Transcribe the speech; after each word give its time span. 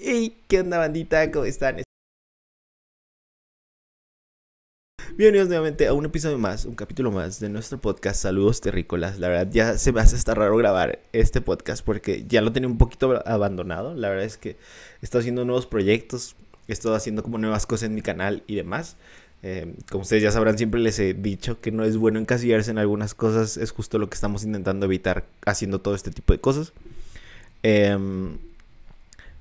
Hey, 0.00 0.44
¿qué 0.46 0.60
onda 0.60 0.78
bandita? 0.78 1.28
¿Cómo 1.32 1.44
están? 1.44 1.82
Bienvenidos 5.16 5.48
nuevamente 5.48 5.88
a 5.88 5.92
un 5.92 6.04
episodio 6.04 6.38
más, 6.38 6.66
un 6.66 6.76
capítulo 6.76 7.10
más 7.10 7.40
de 7.40 7.48
nuestro 7.48 7.78
podcast 7.80 8.22
Saludos 8.22 8.60
Terrícolas. 8.60 9.18
La 9.18 9.26
verdad 9.26 9.48
ya 9.50 9.76
se 9.76 9.90
me 9.90 10.00
hace 10.00 10.14
hasta 10.14 10.36
raro 10.36 10.56
grabar 10.56 11.00
este 11.12 11.40
podcast 11.40 11.84
porque 11.84 12.24
ya 12.28 12.42
lo 12.42 12.52
tenía 12.52 12.68
un 12.68 12.78
poquito 12.78 13.20
abandonado. 13.26 13.96
La 13.96 14.08
verdad 14.08 14.24
es 14.24 14.36
que 14.36 14.50
he 14.50 14.56
estado 15.02 15.18
haciendo 15.18 15.44
nuevos 15.44 15.66
proyectos, 15.66 16.36
he 16.68 16.72
estado 16.72 16.94
haciendo 16.94 17.24
como 17.24 17.38
nuevas 17.38 17.66
cosas 17.66 17.88
en 17.88 17.96
mi 17.96 18.02
canal 18.02 18.44
y 18.46 18.54
demás. 18.54 18.96
Eh, 19.42 19.74
como 19.90 20.02
ustedes 20.02 20.22
ya 20.22 20.30
sabrán, 20.30 20.58
siempre 20.58 20.78
les 20.78 20.96
he 21.00 21.12
dicho 21.12 21.60
que 21.60 21.72
no 21.72 21.82
es 21.82 21.96
bueno 21.96 22.20
encasillarse 22.20 22.70
en 22.70 22.78
algunas 22.78 23.16
cosas. 23.16 23.56
Es 23.56 23.72
justo 23.72 23.98
lo 23.98 24.08
que 24.08 24.14
estamos 24.14 24.44
intentando 24.44 24.86
evitar 24.86 25.24
haciendo 25.44 25.80
todo 25.80 25.96
este 25.96 26.12
tipo 26.12 26.32
de 26.32 26.40
cosas. 26.40 26.72
Eh, 27.64 27.98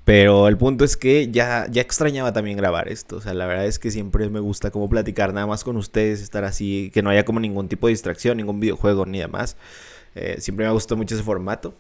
pero 0.07 0.47
el 0.47 0.55
punto 0.55 0.85
es 0.85 0.95
que 0.95 1.29
ya, 1.31 1.67
ya 1.69 1.81
extrañaba 1.81 2.31
también 2.31 2.55
grabar 2.55 2.87
esto. 2.87 3.17
O 3.17 3.21
sea, 3.21 3.33
la 3.33 3.45
verdad 3.45 3.65
es 3.65 3.77
que 3.77 3.91
siempre 3.91 4.29
me 4.29 4.39
gusta 4.39 4.71
como 4.71 4.87
platicar 4.87 5.33
nada 5.33 5.45
más 5.47 5.65
con 5.65 5.75
ustedes, 5.75 6.21
estar 6.21 6.45
así, 6.45 6.91
que 6.93 7.01
no 7.01 7.09
haya 7.09 7.25
como 7.25 7.41
ningún 7.41 7.67
tipo 7.67 7.87
de 7.87 7.91
distracción, 7.91 8.37
ningún 8.37 8.61
videojuego 8.61 9.05
ni 9.05 9.19
demás. 9.19 9.57
Eh, 10.15 10.37
siempre 10.39 10.63
me 10.63 10.69
ha 10.69 10.71
gustado 10.71 10.95
mucho 10.95 11.13
ese 11.13 11.25
formato. 11.25 11.73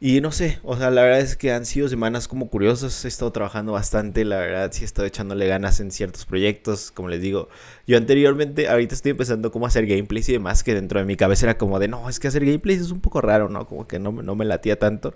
Y 0.00 0.20
no 0.20 0.32
sé, 0.32 0.58
o 0.64 0.76
sea, 0.76 0.90
la 0.90 1.02
verdad 1.02 1.20
es 1.20 1.36
que 1.36 1.52
han 1.52 1.64
sido 1.64 1.88
semanas 1.88 2.26
como 2.26 2.48
curiosas. 2.50 3.04
He 3.04 3.08
estado 3.08 3.30
trabajando 3.30 3.72
bastante, 3.72 4.24
la 4.24 4.38
verdad, 4.38 4.70
sí 4.72 4.82
he 4.82 4.84
estado 4.84 5.06
echándole 5.06 5.46
ganas 5.46 5.78
en 5.78 5.92
ciertos 5.92 6.26
proyectos. 6.26 6.90
Como 6.90 7.08
les 7.08 7.20
digo, 7.22 7.48
yo 7.86 7.96
anteriormente, 7.98 8.68
ahorita 8.68 8.96
estoy 8.96 9.12
empezando 9.12 9.52
como 9.52 9.66
a 9.66 9.68
hacer 9.68 9.86
gameplays 9.86 10.28
y 10.28 10.32
demás, 10.32 10.64
que 10.64 10.74
dentro 10.74 10.98
de 10.98 11.06
mi 11.06 11.14
cabeza 11.14 11.46
era 11.46 11.56
como 11.56 11.78
de, 11.78 11.86
no, 11.86 12.08
es 12.08 12.18
que 12.18 12.26
hacer 12.26 12.44
gameplays 12.44 12.80
es 12.80 12.90
un 12.90 13.00
poco 13.00 13.20
raro, 13.20 13.48
¿no? 13.48 13.68
Como 13.68 13.86
que 13.86 14.00
no, 14.00 14.10
no 14.10 14.34
me 14.34 14.44
latía 14.44 14.76
tanto. 14.76 15.14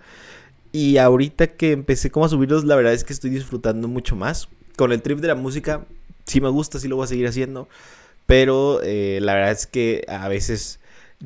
Y 0.73 0.99
ahorita 0.99 1.49
que 1.49 1.73
empecé 1.73 2.11
como 2.11 2.27
a 2.27 2.29
subirlos, 2.29 2.65
la 2.65 2.77
verdad 2.77 2.93
es 2.93 3.05
que 3.05 3.13
estoy 3.13 3.31
disfrutando 3.31 3.89
mucho 3.89 4.17
más. 4.17 4.49
Con 4.77 4.93
el 4.93 5.03
trip 5.03 5.19
de 5.19 5.29
la 5.29 5.35
música, 5.35 5.87
sí 6.25 6.41
me 6.41 6.49
gusta, 6.49 6.79
sí 6.79 6.89
lo 6.89 6.97
voy 6.97 7.05
a 7.05 7.09
seguir 7.09 7.27
haciendo. 7.27 7.69
Pero 8.27 8.81
eh, 8.83 9.19
la 9.23 9.35
verdad 9.35 9.51
es 9.53 9.67
que 9.67 10.05
a 10.09 10.29
veces 10.29 10.79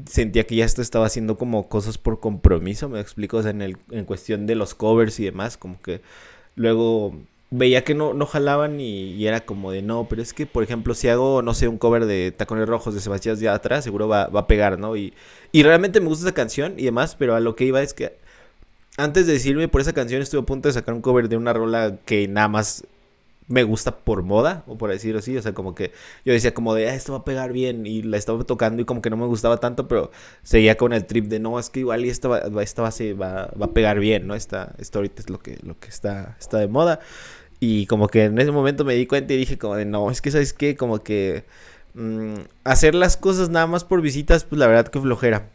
sentía 0.06 0.46
que 0.46 0.56
ya 0.56 0.64
esto 0.64 0.82
estaba 0.82 1.06
haciendo 1.06 1.36
como 1.36 1.68
cosas 1.68 1.98
por 1.98 2.20
compromiso, 2.20 2.88
me 2.88 3.00
explico, 3.00 3.36
o 3.36 3.42
sea, 3.42 3.50
en, 3.52 3.62
el, 3.62 3.76
en 3.90 4.04
cuestión 4.04 4.46
de 4.46 4.54
los 4.54 4.74
covers 4.74 5.20
y 5.20 5.24
demás, 5.24 5.56
como 5.56 5.80
que 5.80 6.00
luego 6.56 7.14
veía 7.50 7.84
que 7.84 7.94
no, 7.94 8.14
no 8.14 8.26
jalaban 8.26 8.80
y, 8.80 9.24
era 9.26 9.44
como 9.44 9.70
de 9.70 9.82
no, 9.82 10.08
pero 10.08 10.22
es 10.22 10.32
que, 10.32 10.46
por 10.46 10.64
ejemplo, 10.64 10.94
si 10.94 11.08
hago, 11.08 11.42
no 11.42 11.54
sé, 11.54 11.68
un 11.68 11.78
cover 11.78 12.06
de 12.06 12.32
Tacones 12.32 12.68
Rojos 12.68 12.94
de 12.94 13.00
Sebastián 13.00 13.38
de 13.38 13.48
atrás, 13.48 13.84
seguro 13.84 14.08
va, 14.08 14.26
va 14.26 14.40
a 14.40 14.46
pegar, 14.48 14.78
¿no? 14.78 14.96
Y, 14.96 15.14
y 15.52 15.62
realmente 15.62 16.00
me 16.00 16.08
gusta 16.08 16.26
esa 16.26 16.34
canción 16.34 16.74
y 16.78 16.84
demás, 16.84 17.14
pero 17.16 17.36
a 17.36 17.40
lo 17.40 17.54
que 17.54 17.64
iba 17.64 17.80
es 17.80 17.94
que 17.94 18.16
antes 18.96 19.26
de 19.26 19.34
decirme 19.34 19.68
por 19.68 19.80
esa 19.80 19.92
canción 19.92 20.22
estuve 20.22 20.42
a 20.42 20.46
punto 20.46 20.68
de 20.68 20.74
sacar 20.74 20.94
un 20.94 21.00
cover 21.00 21.28
de 21.28 21.36
una 21.36 21.52
rola 21.52 21.98
que 22.04 22.28
nada 22.28 22.48
más 22.48 22.84
me 23.46 23.62
gusta 23.62 23.98
por 23.98 24.22
moda, 24.22 24.64
o 24.66 24.78
por 24.78 24.90
decirlo 24.90 25.18
así, 25.18 25.36
o 25.36 25.42
sea, 25.42 25.52
como 25.52 25.74
que 25.74 25.92
yo 26.24 26.32
decía 26.32 26.54
como 26.54 26.74
de, 26.74 26.88
ah, 26.88 26.94
esto 26.94 27.12
va 27.12 27.18
a 27.18 27.24
pegar 27.24 27.52
bien, 27.52 27.86
y 27.86 28.02
la 28.02 28.16
estaba 28.16 28.42
tocando 28.44 28.80
y 28.80 28.84
como 28.86 29.02
que 29.02 29.10
no 29.10 29.16
me 29.18 29.26
gustaba 29.26 29.58
tanto, 29.58 29.86
pero 29.86 30.10
seguía 30.42 30.76
con 30.78 30.94
el 30.94 31.04
trip 31.04 31.26
de, 31.26 31.40
no, 31.40 31.58
es 31.58 31.68
que 31.68 31.80
igual 31.80 32.04
esta, 32.04 32.38
esta 32.62 32.82
base 32.82 33.12
va, 33.12 33.50
va, 33.60 33.66
a 33.66 33.70
pegar 33.72 33.98
bien, 33.98 34.26
¿no? 34.26 34.34
Esta, 34.34 34.74
esta 34.78 34.98
ahorita 34.98 35.20
es 35.20 35.30
lo 35.30 35.40
que, 35.40 35.58
lo 35.62 35.78
que 35.78 35.88
está, 35.88 36.36
está 36.40 36.58
de 36.58 36.68
moda, 36.68 37.00
y 37.60 37.86
como 37.86 38.08
que 38.08 38.24
en 38.24 38.38
ese 38.38 38.50
momento 38.50 38.84
me 38.84 38.94
di 38.94 39.06
cuenta 39.06 39.34
y 39.34 39.36
dije 39.36 39.58
como 39.58 39.76
de, 39.76 39.84
no, 39.84 40.10
es 40.10 40.22
que, 40.22 40.30
¿sabes 40.30 40.54
qué? 40.54 40.76
Como 40.76 41.02
que 41.02 41.44
mmm, 41.94 42.34
hacer 42.64 42.94
las 42.94 43.16
cosas 43.16 43.50
nada 43.50 43.66
más 43.66 43.84
por 43.84 44.00
visitas, 44.00 44.44
pues 44.44 44.58
la 44.58 44.66
verdad 44.66 44.88
que 44.88 45.00
flojera. 45.00 45.50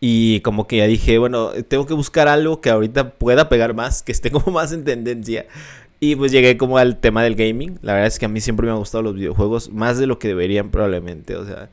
Y 0.00 0.40
como 0.40 0.66
que 0.66 0.78
ya 0.78 0.86
dije, 0.86 1.18
bueno, 1.18 1.50
tengo 1.68 1.86
que 1.86 1.94
buscar 1.94 2.28
algo 2.28 2.60
que 2.60 2.70
ahorita 2.70 3.14
pueda 3.14 3.48
pegar 3.48 3.74
más, 3.74 4.02
que 4.02 4.12
esté 4.12 4.30
como 4.32 4.52
más 4.52 4.72
en 4.72 4.84
tendencia. 4.84 5.46
Y 5.98 6.16
pues 6.16 6.30
llegué 6.32 6.56
como 6.56 6.78
al 6.78 6.98
tema 6.98 7.22
del 7.22 7.36
gaming. 7.36 7.78
La 7.82 7.94
verdad 7.94 8.08
es 8.08 8.18
que 8.18 8.26
a 8.26 8.28
mí 8.28 8.40
siempre 8.40 8.66
me 8.66 8.72
han 8.72 8.78
gustado 8.78 9.02
los 9.02 9.14
videojuegos, 9.14 9.70
más 9.72 9.98
de 9.98 10.06
lo 10.06 10.18
que 10.18 10.28
deberían 10.28 10.70
probablemente. 10.70 11.36
O 11.36 11.46
sea, 11.46 11.70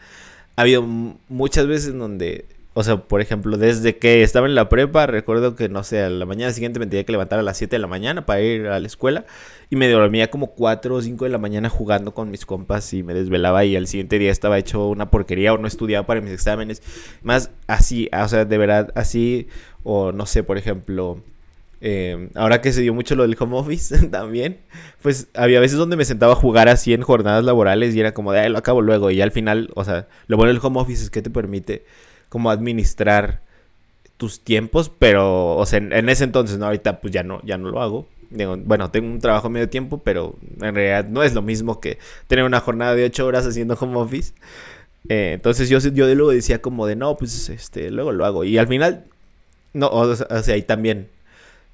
ha 0.56 0.62
habido 0.62 0.82
muchas 0.84 1.68
veces 1.68 1.94
donde 1.94 2.46
o 2.76 2.84
sea, 2.84 2.98
por 2.98 3.22
ejemplo, 3.22 3.58
desde 3.58 3.98
que 3.98 4.24
estaba 4.24 4.48
en 4.48 4.56
la 4.56 4.68
prepa, 4.68 5.06
recuerdo 5.06 5.56
que, 5.56 5.70
no 5.70 5.84
sé, 5.84 6.02
a 6.02 6.10
la 6.10 6.26
mañana 6.26 6.52
siguiente 6.54 6.80
me 6.80 6.88
tenía 6.88 7.04
que 7.04 7.12
levantar 7.12 7.38
a 7.38 7.44
las 7.44 7.58
7 7.58 7.76
de 7.76 7.80
la 7.80 7.88
mañana 7.88 8.26
para 8.26 8.42
ir 8.42 8.66
a 8.66 8.80
la 8.80 8.88
escuela 8.88 9.26
y 9.70 9.76
me 9.76 9.88
dormía 9.90 10.32
como 10.32 10.48
4 10.54 10.96
o 10.96 11.02
5 11.02 11.26
de 11.26 11.30
la 11.30 11.38
mañana 11.38 11.70
jugando 11.70 12.16
con 12.16 12.32
mis 12.32 12.48
compas 12.48 12.92
y 12.94 13.04
me 13.04 13.14
desvelaba 13.14 13.64
y 13.64 13.76
al 13.76 13.86
siguiente 13.86 14.18
día 14.18 14.32
estaba 14.32 14.58
hecho 14.58 14.88
una 14.88 15.12
porquería 15.12 15.54
o 15.54 15.60
no 15.60 15.68
estudiaba 15.68 16.08
para 16.08 16.22
mis 16.22 16.32
exámenes. 16.32 16.82
Más 17.22 17.52
así, 17.68 18.10
o 18.12 18.28
sea, 18.28 18.46
de 18.46 18.58
verdad 18.58 18.92
así, 18.96 19.48
o 19.84 20.12
no 20.12 20.26
sé, 20.26 20.42
por 20.42 20.58
ejemplo, 20.58 21.22
eh, 21.80 22.30
ahora 22.34 22.62
que 22.62 22.72
se 22.72 22.82
dio 22.82 22.94
mucho 22.94 23.14
lo 23.16 23.22
del 23.22 23.36
home 23.38 23.56
office 23.58 24.08
también, 24.12 24.62
pues 25.04 25.28
había 25.36 25.60
veces 25.60 25.78
donde 25.78 25.96
me 25.96 26.06
sentaba 26.06 26.34
a 26.34 26.38
jugar 26.38 26.70
así 26.70 26.94
en 26.94 27.02
jornadas 27.02 27.44
laborales 27.44 27.94
y 27.94 28.00
era 28.00 28.16
como 28.16 28.32
de, 28.32 28.40
ay, 28.40 28.50
lo 28.50 28.58
acabo 28.58 28.82
luego. 28.82 29.12
Y 29.12 29.22
al 29.22 29.32
final, 29.32 29.70
o 29.76 29.84
sea, 29.84 30.08
lo 30.26 30.38
bueno 30.38 30.52
del 30.52 30.62
home 30.64 30.80
office 30.80 31.04
es 31.04 31.10
que 31.12 31.22
te 31.22 31.30
permite 31.30 31.86
como 32.34 32.50
administrar 32.50 33.42
tus 34.18 34.40
tiempos, 34.44 34.90
pero, 34.90 35.56
o 35.56 35.66
sea, 35.68 35.78
en, 35.78 36.10
ese 36.10 36.24
entonces, 36.24 36.58
¿no? 36.58 36.66
Ahorita 36.66 37.00
pues 37.00 37.14
ya 37.14 37.22
no, 37.22 37.44
ya 37.44 37.60
no 37.60 37.70
lo 37.70 37.80
hago. 37.80 38.08
bueno, 38.32 38.90
tengo 38.90 39.06
un 39.08 39.20
trabajo 39.20 39.52
medio 39.52 39.70
tiempo, 39.70 40.00
pero 40.00 40.36
en 40.60 40.74
realidad 40.74 41.06
no 41.08 41.22
es 41.22 41.36
lo 41.36 41.44
mismo 41.44 41.80
que 41.80 42.00
tener 42.26 42.44
una 42.44 42.60
jornada 42.60 42.96
de 42.96 43.06
ocho 43.06 43.28
horas 43.28 43.46
haciendo 43.46 43.76
home 43.80 43.98
office. 43.98 44.34
Eh, 45.10 45.34
entonces 45.36 45.70
yo, 45.70 45.78
yo 45.78 46.08
de 46.08 46.16
luego 46.16 46.32
decía 46.32 46.60
como 46.60 46.88
de, 46.88 46.96
no, 46.96 47.16
pues 47.18 47.50
este, 47.50 47.92
luego 47.92 48.12
lo 48.12 48.26
hago. 48.26 48.44
Y 48.46 48.58
al 48.58 48.68
final, 48.68 49.06
no, 49.74 49.90
o 49.90 50.16
sea, 50.16 50.56
ahí 50.56 50.64
también. 50.64 51.10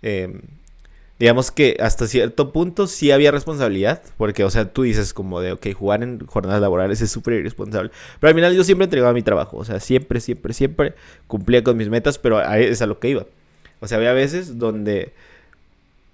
Eh, 0.02 0.42
digamos 1.20 1.52
que 1.52 1.78
hasta 1.82 2.08
cierto 2.08 2.52
punto 2.54 2.88
sí 2.88 3.12
había 3.12 3.32
responsabilidad, 3.32 4.02
porque, 4.18 4.46
o 4.46 4.50
sea, 4.50 4.72
tú 4.72 4.84
dices 4.84 5.14
como 5.14 5.42
de, 5.42 5.52
ok, 5.52 5.74
jugar 5.74 6.02
en 6.02 6.26
jornadas 6.26 6.62
laborales 6.62 7.02
es 7.02 7.12
súper 7.12 7.36
irresponsable, 7.36 7.92
pero 8.20 8.30
al 8.30 8.36
final 8.36 8.56
yo 8.56 8.64
siempre 8.64 8.86
entregaba 8.86 9.14
mi 9.14 9.22
trabajo, 9.22 9.58
o 9.58 9.66
sea, 9.66 9.80
siempre, 9.82 10.22
siempre, 10.22 10.54
siempre 10.54 10.94
cumplía 11.28 11.64
con 11.64 11.76
mis 11.76 11.90
metas, 11.90 12.18
pero 12.18 12.42
es 12.54 12.82
a 12.82 12.86
lo 12.88 13.00
que 13.00 13.10
iba. 13.10 13.26
O 13.82 13.88
sea, 13.88 13.98
había 13.98 14.14
veces 14.14 14.58
donde 14.58 15.14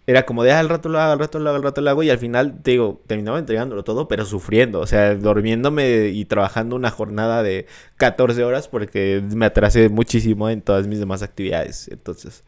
era 0.07 0.25
como 0.25 0.43
de, 0.43 0.51
ah, 0.51 0.59
al 0.59 0.69
rato 0.69 0.89
lo 0.89 0.99
hago, 0.99 1.13
al 1.13 1.19
rato 1.19 1.39
lo 1.39 1.49
hago, 1.49 1.57
al 1.57 1.63
rato 1.63 1.81
lo 1.81 1.89
hago, 1.89 2.03
y 2.03 2.09
al 2.09 2.17
final, 2.17 2.61
digo, 2.63 3.01
terminaba 3.07 3.37
entregándolo 3.37 3.83
todo, 3.83 4.07
pero 4.07 4.25
sufriendo, 4.25 4.79
o 4.79 4.87
sea, 4.87 5.15
durmiéndome 5.15 6.07
y 6.09 6.25
trabajando 6.25 6.75
una 6.75 6.89
jornada 6.91 7.43
de 7.43 7.67
14 7.97 8.43
horas 8.43 8.67
porque 8.67 9.23
me 9.35 9.45
atrasé 9.45 9.89
muchísimo 9.89 10.49
en 10.49 10.61
todas 10.61 10.87
mis 10.87 10.99
demás 10.99 11.21
actividades. 11.23 11.87
Entonces, 11.89 12.43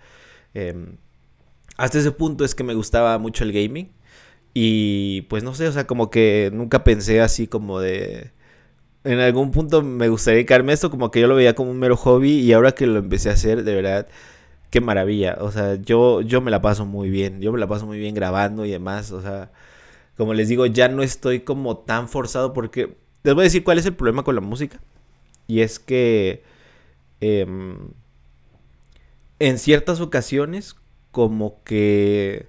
eh, 0.54 0.76
hasta 1.78 2.00
ese 2.00 2.12
punto 2.12 2.44
es 2.44 2.56
que 2.56 2.64
me 2.64 2.74
gustaba 2.74 3.18
mucho 3.20 3.44
el 3.44 3.54
gaming. 3.54 3.92
Y 4.54 5.22
pues 5.24 5.44
no 5.44 5.54
sé, 5.54 5.68
o 5.68 5.72
sea, 5.72 5.88
como 5.88 6.10
que 6.10 6.50
nunca 6.54 6.84
pensé 6.84 7.22
así 7.22 7.48
como 7.48 7.80
de... 7.80 8.32
En 9.04 9.20
algún 9.20 9.52
punto 9.52 9.84
me 9.84 10.10
gustaría 10.10 10.38
dedicarme 10.38 10.74
esto, 10.74 10.90
como 10.90 11.12
que 11.12 11.22
yo 11.22 11.28
lo 11.28 11.36
veía 11.36 11.56
como 11.56 11.72
un 11.72 11.80
mero 11.80 11.96
hobby 11.96 12.40
y 12.40 12.54
ahora 12.54 12.74
que 12.74 12.88
lo 12.88 13.00
empecé 13.00 13.30
a 13.30 13.34
hacer, 13.34 13.64
de 13.64 13.76
verdad, 13.76 14.08
qué 14.72 14.82
maravilla. 14.82 15.38
O 15.42 15.52
sea, 15.52 15.76
yo, 15.76 16.22
yo 16.22 16.42
me 16.42 16.52
la 16.52 16.62
paso 16.62 16.86
muy 16.86 17.10
bien, 17.10 17.42
yo 17.42 17.52
me 17.54 17.60
la 17.60 17.68
paso 17.68 17.86
muy 17.86 18.00
bien 18.00 18.16
grabando 18.16 18.66
y 18.66 18.72
demás. 18.72 19.12
O 19.12 19.22
sea, 19.22 19.52
como 20.18 20.34
les 20.34 20.50
digo, 20.50 20.66
ya 20.66 20.90
no 20.90 21.04
estoy 21.04 21.42
como 21.42 21.78
tan 21.80 22.10
forzado 22.10 22.54
porque... 22.54 22.98
Les 23.24 23.36
voy 23.36 23.44
a 23.44 23.46
decir 23.46 23.64
cuál 23.64 23.78
es 23.78 23.86
el 23.86 23.96
problema 23.96 24.24
con 24.24 24.36
la 24.36 24.42
música. 24.42 24.82
Y 25.48 25.62
es 25.62 25.80
que... 25.80 26.44
Em, 27.22 27.92
en 29.40 29.60
ciertas 29.60 30.02
ocasiones, 30.02 30.76
como 31.12 31.64
que... 31.64 32.48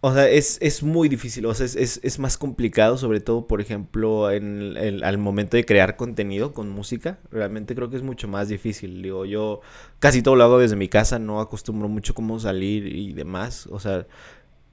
O 0.00 0.12
sea, 0.12 0.28
es, 0.28 0.82
muy 0.84 1.08
difícil, 1.08 1.44
o 1.46 1.54
sea, 1.54 1.66
es, 1.66 2.18
más 2.20 2.38
complicado, 2.38 2.96
sobre 2.98 3.18
todo, 3.18 3.48
por 3.48 3.60
ejemplo, 3.60 4.30
en 4.30 4.76
el, 4.76 5.02
al 5.02 5.18
momento 5.18 5.56
de 5.56 5.64
crear 5.64 5.96
contenido 5.96 6.52
con 6.52 6.68
música. 6.68 7.18
Realmente 7.32 7.74
creo 7.74 7.90
que 7.90 7.96
es 7.96 8.04
mucho 8.04 8.28
más 8.28 8.48
difícil. 8.48 9.02
Digo, 9.02 9.24
yo 9.24 9.60
casi 9.98 10.22
todo 10.22 10.36
lo 10.36 10.44
hago 10.44 10.58
desde 10.60 10.76
mi 10.76 10.88
casa, 10.88 11.18
no 11.18 11.40
acostumbro 11.40 11.88
mucho 11.88 12.14
cómo 12.14 12.38
salir 12.38 12.86
y 12.86 13.12
demás. 13.12 13.66
O 13.72 13.80
sea, 13.80 14.06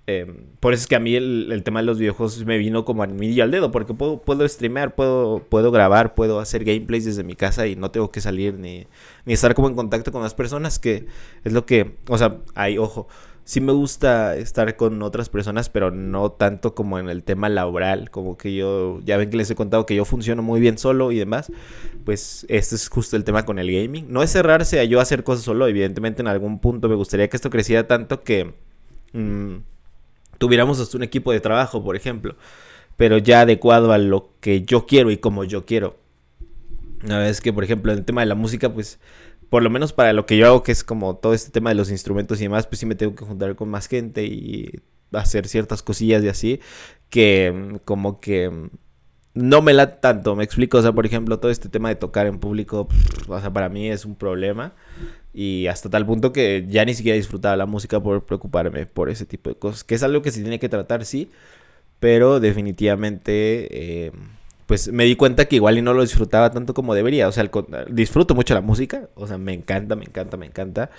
Em, 0.07 0.45
por 0.59 0.73
eso 0.73 0.81
es 0.81 0.87
que 0.87 0.95
a 0.95 0.99
mí 0.99 1.15
el, 1.15 1.61
tema 1.63 1.79
de 1.79 1.85
los 1.87 1.97
videojuegos 1.97 2.45
me 2.45 2.59
vino 2.59 2.85
como 2.85 3.01
a 3.01 3.07
mí 3.07 3.39
al 3.39 3.49
dedo, 3.49 3.71
porque 3.71 3.95
puedo, 3.95 4.21
puedo 4.21 4.47
streamear, 4.47 4.93
puedo, 4.93 5.39
puedo 5.49 5.71
grabar, 5.71 6.13
puedo 6.13 6.39
hacer 6.39 6.63
gameplays 6.63 7.05
desde 7.05 7.23
mi 7.23 7.35
casa 7.35 7.65
y 7.65 7.75
no 7.75 7.89
tengo 7.89 8.11
que 8.11 8.21
salir 8.21 8.53
ni, 8.53 8.85
ni 9.25 9.33
estar 9.33 9.55
como 9.55 9.67
en 9.67 9.75
contacto 9.75 10.11
con 10.11 10.21
las 10.21 10.35
personas, 10.35 10.77
que 10.77 11.07
es 11.43 11.53
lo 11.53 11.65
que, 11.65 11.95
o 12.07 12.19
sea, 12.19 12.37
hay, 12.53 12.77
ojo, 12.77 13.07
sí 13.45 13.61
me 13.61 13.71
gusta 13.71 14.35
estar 14.37 14.75
con 14.75 15.01
otras 15.01 15.29
personas, 15.29 15.69
pero 15.69 15.89
no 15.89 16.31
tanto 16.31 16.75
como 16.75 16.99
en 16.99 17.09
el 17.09 17.23
tema 17.23 17.49
laboral, 17.49 18.11
como 18.11 18.37
que 18.37 18.53
yo, 18.53 18.99
ya 19.03 19.17
ven 19.17 19.31
que 19.31 19.37
les 19.37 19.49
he 19.49 19.55
contado 19.55 19.87
que 19.87 19.95
yo 19.95 20.05
funciono 20.05 20.43
muy 20.43 20.59
bien 20.59 20.77
solo 20.77 21.11
y 21.11 21.17
demás, 21.17 21.51
pues 22.03 22.45
este 22.47 22.75
es 22.75 22.89
justo 22.89 23.15
el 23.15 23.23
tema 23.23 23.43
con 23.43 23.57
el 23.57 23.71
gaming. 23.71 24.05
No 24.09 24.21
es 24.21 24.31
cerrarse 24.31 24.79
a 24.79 24.83
yo 24.83 24.99
hacer 24.99 25.23
cosas 25.23 25.45
solo, 25.45 25.67
evidentemente 25.67 26.21
en 26.21 26.27
algún 26.27 26.59
punto 26.59 26.89
me 26.89 26.95
gustaría 26.95 27.27
que 27.27 27.37
esto 27.37 27.49
creciera 27.49 27.87
tanto 27.87 28.21
que... 28.21 28.53
Mmm, 29.13 29.57
tuviéramos 30.37 30.79
hasta 30.79 30.97
un 30.97 31.03
equipo 31.03 31.31
de 31.31 31.39
trabajo, 31.39 31.83
por 31.83 31.95
ejemplo, 31.95 32.35
pero 32.97 33.17
ya 33.17 33.41
adecuado 33.41 33.91
a 33.91 33.97
lo 33.97 34.31
que 34.39 34.63
yo 34.63 34.85
quiero 34.85 35.11
y 35.11 35.17
como 35.17 35.43
yo 35.43 35.65
quiero. 35.65 35.97
Una 37.03 37.19
vez 37.19 37.41
que, 37.41 37.53
por 37.53 37.63
ejemplo, 37.63 37.91
en 37.91 37.99
el 37.99 38.05
tema 38.05 38.21
de 38.21 38.27
la 38.27 38.35
música, 38.35 38.73
pues 38.73 38.99
por 39.49 39.63
lo 39.63 39.69
menos 39.69 39.93
para 39.93 40.13
lo 40.13 40.25
que 40.25 40.37
yo 40.37 40.47
hago, 40.47 40.63
que 40.63 40.71
es 40.71 40.83
como 40.83 41.17
todo 41.17 41.33
este 41.33 41.51
tema 41.51 41.69
de 41.69 41.75
los 41.75 41.91
instrumentos 41.91 42.39
y 42.39 42.43
demás, 42.43 42.67
pues 42.67 42.79
sí 42.79 42.85
me 42.85 42.95
tengo 42.95 43.15
que 43.15 43.25
juntar 43.25 43.55
con 43.55 43.69
más 43.69 43.87
gente 43.87 44.25
y 44.25 44.81
hacer 45.11 45.47
ciertas 45.47 45.83
cosillas 45.83 46.23
y 46.23 46.29
así, 46.29 46.59
que 47.09 47.53
mm, 47.53 47.75
como 47.85 48.19
que 48.19 48.49
mm, 48.49 48.69
no 49.35 49.61
me 49.61 49.73
la 49.73 49.99
tanto, 49.99 50.35
me 50.35 50.43
explico, 50.43 50.77
o 50.77 50.81
sea, 50.81 50.91
por 50.91 51.05
ejemplo, 51.05 51.39
todo 51.39 51.51
este 51.51 51.69
tema 51.69 51.89
de 51.89 51.95
tocar 51.95 52.25
en 52.25 52.39
público, 52.39 52.87
o 53.27 53.39
sea, 53.39 53.51
para 53.53 53.69
mí 53.69 53.89
es 53.89 54.05
un 54.05 54.15
problema 54.15 54.73
y 55.33 55.67
hasta 55.67 55.89
tal 55.89 56.05
punto 56.05 56.33
que 56.33 56.65
ya 56.67 56.85
ni 56.85 56.93
siquiera 56.93 57.17
disfrutaba 57.17 57.55
la 57.55 57.65
música 57.65 58.01
por 58.01 58.25
preocuparme 58.25 58.85
por 58.85 59.09
ese 59.09 59.25
tipo 59.25 59.49
de 59.49 59.55
cosas, 59.57 59.83
que 59.83 59.95
es 59.95 60.03
algo 60.03 60.21
que 60.21 60.31
se 60.31 60.41
tiene 60.41 60.57
que 60.57 60.69
tratar, 60.69 61.05
sí, 61.05 61.29
pero 61.99 62.39
definitivamente... 62.39 64.05
Eh, 64.05 64.11
pues 64.65 64.91
me 64.91 65.03
di 65.03 65.15
cuenta 65.15 65.45
que 65.45 65.57
igual 65.57 65.77
y 65.77 65.81
no 65.81 65.93
lo 65.93 66.01
disfrutaba 66.01 66.51
tanto 66.51 66.73
como 66.73 66.95
debería. 66.95 67.27
O 67.27 67.31
sea, 67.31 67.47
disfruto 67.89 68.33
mucho 68.33 68.53
la 68.53 68.61
música. 68.61 69.09
O 69.15 69.27
sea, 69.27 69.37
me 69.37 69.53
encanta, 69.53 69.95
me 69.95 70.05
encanta, 70.05 70.37
me 70.37 70.47
encanta. 70.47 70.89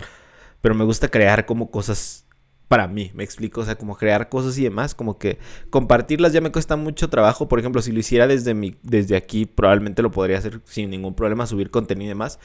Pero 0.61 0.75
me 0.75 0.85
gusta 0.85 1.09
crear 1.09 1.47
como 1.47 1.71
cosas 1.71 2.26
para 2.69 2.89
mí, 2.89 3.11
me 3.15 3.25
explico. 3.25 3.61
O 3.61 3.65
sea, 3.65 3.77
como 3.77 3.97
crear 3.97 4.29
cosas 4.29 4.59
y 4.59 4.65
demás. 4.65 4.95
Como 4.95 5.19
que 5.19 5.39
compartirlas 5.71 6.33
ya 6.33 6.41
me 6.41 6.53
cuesta 6.53 6.77
mucho 6.77 7.09
trabajo. 7.09 7.49
Por 7.49 7.59
ejemplo, 7.59 7.83
si 7.83 7.93
lo 7.93 8.01
hiciera 8.01 8.27
desde, 8.27 8.55
mi, 8.55 8.77
desde 8.83 9.17
aquí, 9.17 9.47
probablemente 9.47 10.03
lo 10.03 10.11
podría 10.11 10.39
hacer 10.39 10.61
sin 10.65 10.91
ningún 10.91 11.15
problema, 11.15 11.47
subir 11.47 11.71
contenido 11.71 12.07
y 12.07 12.09
demás. 12.09 12.39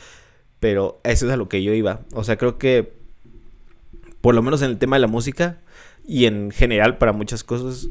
Pero 0.60 1.00
eso 1.04 1.26
es 1.28 1.32
a 1.32 1.38
lo 1.38 1.50
que 1.50 1.64
yo 1.64 1.74
iba. 1.74 2.02
O 2.14 2.24
sea, 2.24 2.38
creo 2.38 2.58
que 2.58 2.94
por 4.22 4.36
lo 4.36 4.44
menos 4.44 4.62
en 4.62 4.70
el 4.70 4.78
tema 4.78 4.96
de 4.98 5.02
la 5.02 5.08
música 5.08 5.60
y 6.08 6.26
en 6.26 6.52
general 6.52 6.98
para 7.00 7.12
muchas 7.12 7.44
cosas 7.44 7.90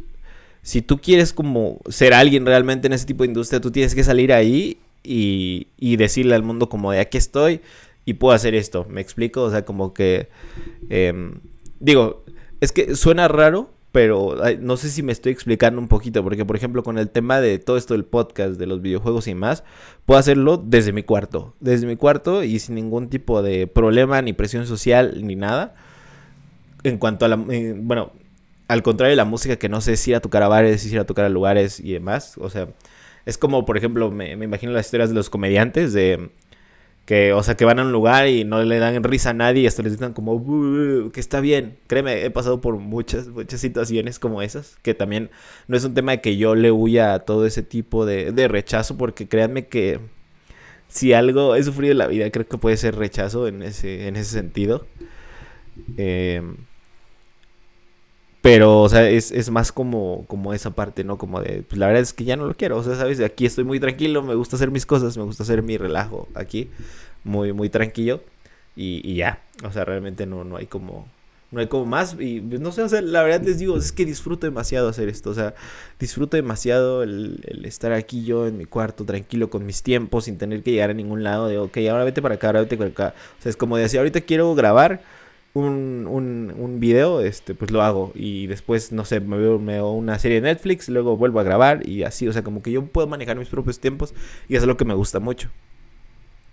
si 0.63 0.83
tú 0.83 0.99
quieres 0.99 1.33
como 1.33 1.81
ser 1.89 2.13
alguien 2.15 2.45
realmente 2.45 2.87
en 2.87 2.93
ese 2.93 3.07
tipo 3.07 3.23
de 3.23 3.29
industria, 3.29 3.61
tú 3.61 3.71
tienes 3.71 3.95
que 3.95 4.05
salir 4.05 4.33
ahí 4.33 4.79
y, 5.03 5.69
y 5.79 5.97
decirle 5.97 6.35
al 6.35 6.43
mundo 6.43 6.69
como 6.69 6.93
de 6.93 7.01
aquí 7.01 7.19
estoy 7.19 7.61
y 8.05 8.15
puedo 8.15 8.35
hacer 8.35 8.55
esto. 8.55 8.87
¿Me 8.89 9.01
explico? 9.01 9.43
O 9.43 9.51
sea, 9.51 9.65
como 9.65 9.95
que... 9.95 10.29
Em, 10.89 11.41
digo, 11.81 12.25
es 12.61 12.73
que 12.73 12.95
suena 12.95 13.27
raro, 13.29 13.71
pero 13.93 14.37
no 14.61 14.77
sé 14.77 14.89
si 14.89 15.03
me 15.03 15.11
estoy 15.11 15.33
explicando 15.33 15.81
un 15.81 15.89
poquito, 15.89 16.23
porque 16.23 16.45
por 16.45 16.55
ejemplo 16.55 16.83
con 16.85 16.99
el 16.99 17.11
tema 17.11 17.41
de 17.41 17.59
todo 17.59 17.77
esto 17.77 17.95
del 17.95 18.05
podcast, 18.05 18.59
de 18.59 18.67
los 18.67 18.81
videojuegos 18.81 19.27
y 19.27 19.35
más, 19.35 19.65
puedo 20.07 20.21
hacerlo 20.21 20.57
desde 20.59 20.93
mi 20.93 21.03
cuarto, 21.03 21.55
desde 21.59 21.87
mi 21.87 21.97
cuarto 21.97 22.45
y 22.45 22.61
sin 22.61 22.77
ningún 22.77 23.09
tipo 23.09 23.43
de 23.43 23.67
problema, 23.67 24.23
ni 24.23 24.33
presión 24.33 24.67
social, 24.67 25.27
ni 25.27 25.35
nada. 25.35 25.75
En 26.85 26.99
cuanto 26.99 27.25
a 27.25 27.29
la... 27.29 27.45
Eh, 27.51 27.75
bueno, 27.77 28.13
al 28.69 28.85
contrario 28.85 29.11
de 29.11 29.17
la 29.17 29.25
música 29.25 29.57
que 29.57 29.69
no 29.69 29.81
sé 29.81 29.97
si 29.97 30.11
ir 30.11 30.17
a 30.17 30.21
tocar 30.21 30.45
a 30.45 30.49
bares, 30.49 30.83
si 30.83 30.91
ir 30.91 31.01
a 31.01 31.05
tocar 31.05 31.25
a 31.25 31.29
lugares 31.29 31.81
y 31.81 31.93
demás. 31.93 32.39
O 32.39 32.49
sea, 32.51 32.69
es 33.27 33.37
como, 33.37 33.67
por 33.67 33.77
ejemplo, 33.77 34.13
me, 34.13 34.33
imagino 34.33 34.71
las 34.73 34.87
historias 34.87 35.09
de 35.09 35.17
los 35.17 35.29
comediantes 35.29 35.93
de 35.93 36.31
que, 37.11 37.33
o 37.33 37.43
sea, 37.43 37.57
que 37.57 37.65
van 37.65 37.81
a 37.81 37.83
un 37.83 37.91
lugar 37.91 38.29
y 38.29 38.45
no 38.45 38.63
le 38.63 38.79
dan 38.79 39.03
risa 39.03 39.31
a 39.31 39.33
nadie 39.33 39.63
y 39.63 39.67
hasta 39.67 39.83
les 39.83 39.99
dicen 39.99 40.13
como, 40.13 41.11
que 41.11 41.19
está 41.19 41.41
bien. 41.41 41.77
Créeme, 41.89 42.25
he 42.25 42.31
pasado 42.31 42.61
por 42.61 42.77
muchas, 42.77 43.27
muchas 43.27 43.61
situaciones 43.61 44.21
como 44.21 44.43
esas, 44.43 44.77
que 44.83 44.95
también 44.95 45.29
no 45.67 45.77
es 45.77 45.83
un 45.83 45.93
tema 45.93 46.13
de 46.13 46.21
que 46.21 46.37
yo 46.37 46.55
le 46.55 46.71
huya 46.71 47.15
a 47.15 47.19
todo 47.19 47.47
ese 47.47 47.65
tipo 47.65 48.07
de, 48.07 48.31
de 48.31 48.47
rechazo, 48.47 48.97
porque 48.97 49.27
créanme 49.27 49.67
que 49.67 49.99
si 50.87 51.13
algo 51.13 51.57
he 51.57 51.65
sufrido 51.65 51.91
en 51.91 51.99
la 51.99 52.07
vida, 52.07 52.31
creo 52.31 52.47
que 52.47 52.59
puede 52.59 52.77
ser 52.77 52.95
rechazo 52.95 53.49
en 53.49 53.65
ese, 53.65 54.07
en 54.07 54.15
ese 54.15 54.31
sentido. 54.31 54.87
Eh, 55.97 56.41
pero, 58.43 58.81
o 58.81 58.89
sea, 58.89 59.09
es, 59.09 59.33
es 59.33 59.51
más 59.51 59.71
como, 59.71 60.25
como 60.27 60.55
esa 60.55 60.71
parte, 60.71 61.05
¿no? 61.05 61.19
Como 61.19 61.43
de, 61.43 61.63
pues 61.63 61.79
la 61.79 61.87
verdad 61.87 62.03
es 62.03 62.15
que 62.15 62.25
ya 62.25 62.37
no 62.37 62.47
lo 62.47 62.55
quiero. 62.55 62.79
O 62.79 62.83
sea, 62.83 62.95
¿sabes? 62.95 63.21
Aquí 63.21 63.45
estoy 63.45 63.65
muy 63.65 63.79
tranquilo, 63.81 64.23
me 64.23 64.35
gusta 64.35 64.57
hacer 64.57 64.71
mis 64.71 64.87
cosas, 64.87 65.17
me 65.19 65.25
gusta 65.25 65.43
hacer 65.43 65.63
mi 65.63 65.77
relajo 65.77 66.27
aquí. 66.35 66.71
Muy, 67.23 67.53
muy 67.53 67.69
tranquilo. 67.69 68.23
Y, 68.77 69.03
y 69.05 69.17
ya. 69.17 69.43
O 69.65 69.73
sea, 69.73 69.85
realmente 69.85 70.25
no, 70.25 70.45
no 70.45 70.57
hay 70.57 70.67
como. 70.67 71.07
No 71.51 71.61
hay 71.61 71.67
como 71.67 71.85
más. 71.85 72.17
Y 72.19 72.41
pues, 72.41 72.61
no 72.61 72.73
sé, 72.73 72.83
o 72.83 72.89
sea, 72.89 73.03
la 73.03 73.23
verdad 73.23 73.43
les 73.43 73.59
digo, 73.59 73.77
es 73.77 73.93
que 73.93 74.07
disfruto 74.07 74.47
demasiado 74.47 74.89
hacer 74.89 75.11
esto. 75.11 75.31
O 75.31 75.35
sea, 75.35 75.55
disfruto 75.99 76.37
demasiado 76.39 77.03
el, 77.03 77.41
estar 77.65 77.93
aquí 77.93 78.25
yo 78.25 78.47
en 78.47 78.57
mi 78.57 78.65
cuarto, 78.65 79.05
tranquilo, 79.05 79.51
con 79.51 79.67
mis 79.67 79.83
tiempos, 79.83 80.25
sin 80.25 80.39
tener 80.39 80.63
que 80.63 80.71
llegar 80.73 80.91
a 80.91 80.95
ningún 80.95 81.25
lado. 81.25 81.49
De, 81.49 81.59
ok, 81.59 81.77
ahora 81.91 82.05
vete 82.05 82.23
para 82.23 82.37
acá, 82.37 82.47
ahora 82.49 82.61
vete 82.61 82.79
para 82.79 82.91
acá. 82.91 83.15
O 83.39 83.43
sea, 83.43 83.51
es 83.51 83.57
como 83.57 83.77
de 83.77 83.85
así, 83.85 83.99
ahorita 83.99 84.23
quiero 84.23 84.55
grabar 84.55 85.03
un, 85.55 86.07
un, 86.09 86.55
un, 86.57 86.81
video, 86.81 87.21
este, 87.21 87.55
pues 87.55 87.71
lo 87.71 87.83
hago. 87.83 88.13
Y 88.15 88.47
después, 88.47 88.93
no 88.93 89.05
sé, 89.05 89.21
me 89.21 89.37
veo, 89.37 89.59
me 89.59 89.83
una 89.83 90.19
serie 90.19 90.41
de 90.41 90.49
Netflix, 90.49 90.89
luego 90.89 91.17
vuelvo 91.17 91.41
a 91.41 91.43
grabar 91.43 91.89
y 91.89 92.03
así. 92.05 92.29
O 92.29 92.33
sea, 92.33 92.43
como 92.43 92.63
que 92.63 92.71
yo 92.71 92.85
puedo 92.87 93.07
manejar 93.07 93.37
mis 93.37 93.49
propios 93.49 93.81
tiempos 93.81 94.15
y 94.49 94.57
eso 94.57 94.65
es 94.65 94.69
lo 94.69 94.77
que 94.77 94.85
me 94.85 94.95
gusta 94.95 95.21
mucho. 95.21 95.51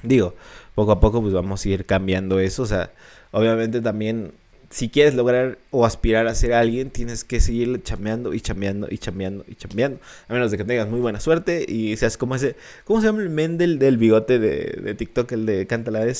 Digo, 0.03 0.35
poco 0.75 0.91
a 0.91 0.99
poco 0.99 1.21
pues 1.21 1.33
vamos 1.33 1.65
a 1.65 1.69
ir 1.69 1.85
cambiando 1.85 2.39
eso. 2.39 2.63
O 2.63 2.67
sea, 2.67 2.91
obviamente 3.31 3.81
también 3.81 4.33
si 4.69 4.89
quieres 4.89 5.15
lograr 5.15 5.57
o 5.71 5.85
aspirar 5.85 6.27
a 6.27 6.35
ser 6.35 6.53
alguien, 6.53 6.89
tienes 6.89 7.23
que 7.23 7.39
seguir 7.39 7.81
chameando 7.83 8.33
y 8.33 8.41
chameando 8.41 8.87
y 8.91 8.97
chameando 8.97 9.45
y 9.47 9.55
chameando. 9.55 9.99
A 10.27 10.33
menos 10.33 10.51
de 10.51 10.57
que 10.57 10.65
tengas 10.65 10.89
muy 10.89 10.99
buena 10.99 11.21
suerte 11.21 11.65
y 11.67 11.95
seas 11.95 12.17
como 12.17 12.35
ese. 12.35 12.57
¿Cómo 12.83 12.99
se 12.99 13.07
llama 13.07 13.21
el 13.21 13.29
men 13.29 13.57
del, 13.57 13.97
bigote 13.97 14.39
de, 14.39 14.79
de, 14.83 14.93
TikTok? 14.93 15.31
El 15.31 15.45
de 15.45 15.67
canta 15.67 15.89
la 15.91 16.03
de 16.03 16.13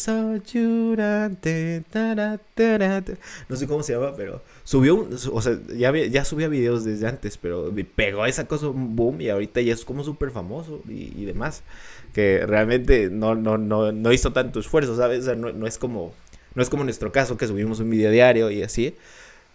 No 3.50 3.56
sé 3.56 3.68
cómo 3.68 3.84
se 3.84 3.94
llama, 3.94 4.14
pero 4.16 4.42
subió 4.64 4.96
un. 4.96 5.18
O 5.34 5.42
sea, 5.42 5.60
ya, 5.76 5.94
ya 5.94 6.24
subía 6.24 6.48
videos 6.48 6.86
desde 6.86 7.06
antes, 7.08 7.38
pero 7.38 7.74
pegó 7.96 8.26
esa 8.26 8.48
cosa 8.48 8.70
un 8.70 8.96
boom 8.96 9.20
y 9.22 9.30
ahorita 9.30 9.60
ya 9.60 9.74
es 9.74 9.84
como 9.84 10.06
súper 10.06 10.32
famoso 10.32 10.82
y, 10.88 11.14
y, 11.22 11.26
demás. 11.26 11.64
Que 12.14 12.46
realmente 12.48 13.10
no, 13.10 13.36
no, 13.36 13.58
no, 13.58 13.92
no 13.92 14.14
hizo 14.14 14.32
tanto 14.32 14.62
esfuerzo, 14.62 14.96
¿sabes? 14.96 15.22
O 15.22 15.26
sea, 15.26 15.36
no, 15.36 15.52
no 15.52 15.68
es 15.68 15.78
como 15.78 16.14
no 16.58 16.64
es 16.64 16.72
como 16.72 16.84
nuestro 16.84 17.12
caso 17.12 17.38
que 17.38 17.46
subimos 17.46 17.80
un 17.80 17.92
video 17.92 18.10
diario 18.12 18.50
y 18.50 18.64
así. 18.64 18.96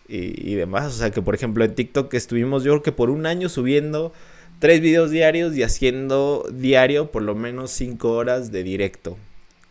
Y, 0.08 0.54
demás. 0.54 0.87
O 0.87 0.96
sea 0.96 1.10
que 1.10 1.20
por 1.20 1.34
ejemplo 1.34 1.64
en 1.64 1.75
TikTok 1.75 2.12
estuvimos 2.14 2.64
yo 2.64 2.72
creo 2.72 2.82
que 2.82 2.93
por 2.93 3.10
un 3.10 3.26
año 3.26 3.49
subiendo 3.49 4.12
tres 4.60 4.81
videos 4.81 5.10
diarios 5.10 5.56
y 5.56 5.64
haciendo 5.64 6.46
diario 6.52 7.10
por 7.10 7.22
lo 7.22 7.34
menos 7.34 7.72
cinco 7.72 8.12
horas 8.12 8.52
de 8.52 8.62
directo 8.62 9.16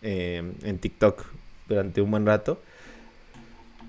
em, 0.01 0.54
en 0.63 0.78
TikTok 0.80 1.25
durante 1.69 2.01
un 2.01 2.12
buen 2.12 2.25
rato. 2.25 2.60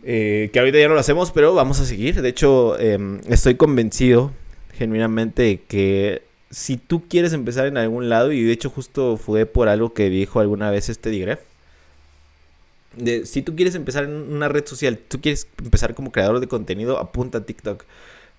Eh, 0.05 0.50
que 0.53 0.61
ahorita 0.61 0.79
ya 0.79 0.87
no 0.87 0.95
lo 0.95 1.00
hacemos, 1.00 1.33
pero 1.33 1.53
vamos 1.53 1.81
a 1.81 1.85
seguir. 1.85 2.23
De 2.23 2.29
hecho, 2.29 2.79
em, 2.79 3.21
estoy 3.29 3.56
convencido 3.56 4.31
genuinamente 4.75 5.62
que 5.67 6.23
si 6.50 6.77
tú 6.77 7.09
quieres 7.09 7.33
empezar 7.33 7.67
en 7.67 7.77
algún 7.77 8.09
lado, 8.09 8.31
y 8.31 8.43
de 8.45 8.53
hecho 8.53 8.71
justo 8.71 9.17
fue 9.17 9.47
por 9.47 9.69
algo 9.69 9.95
que 9.95 10.11
dijo 10.11 10.38
alguna 10.38 10.71
vez 10.71 10.88
este 10.88 11.11
Digref, 11.11 11.41
si 13.25 13.43
tú 13.43 13.56
quieres 13.56 13.75
empezar 13.75 14.05
en 14.05 14.12
una 14.12 14.49
red 14.49 14.67
social, 14.67 14.99
tú 14.99 15.21
quieres 15.21 15.49
empezar 15.62 15.94
como 15.94 16.12
creador 16.12 16.41
de 16.41 16.49
contenido, 16.49 16.99
apunta 16.99 17.39
a 17.39 17.44
TikTok. 17.44 17.85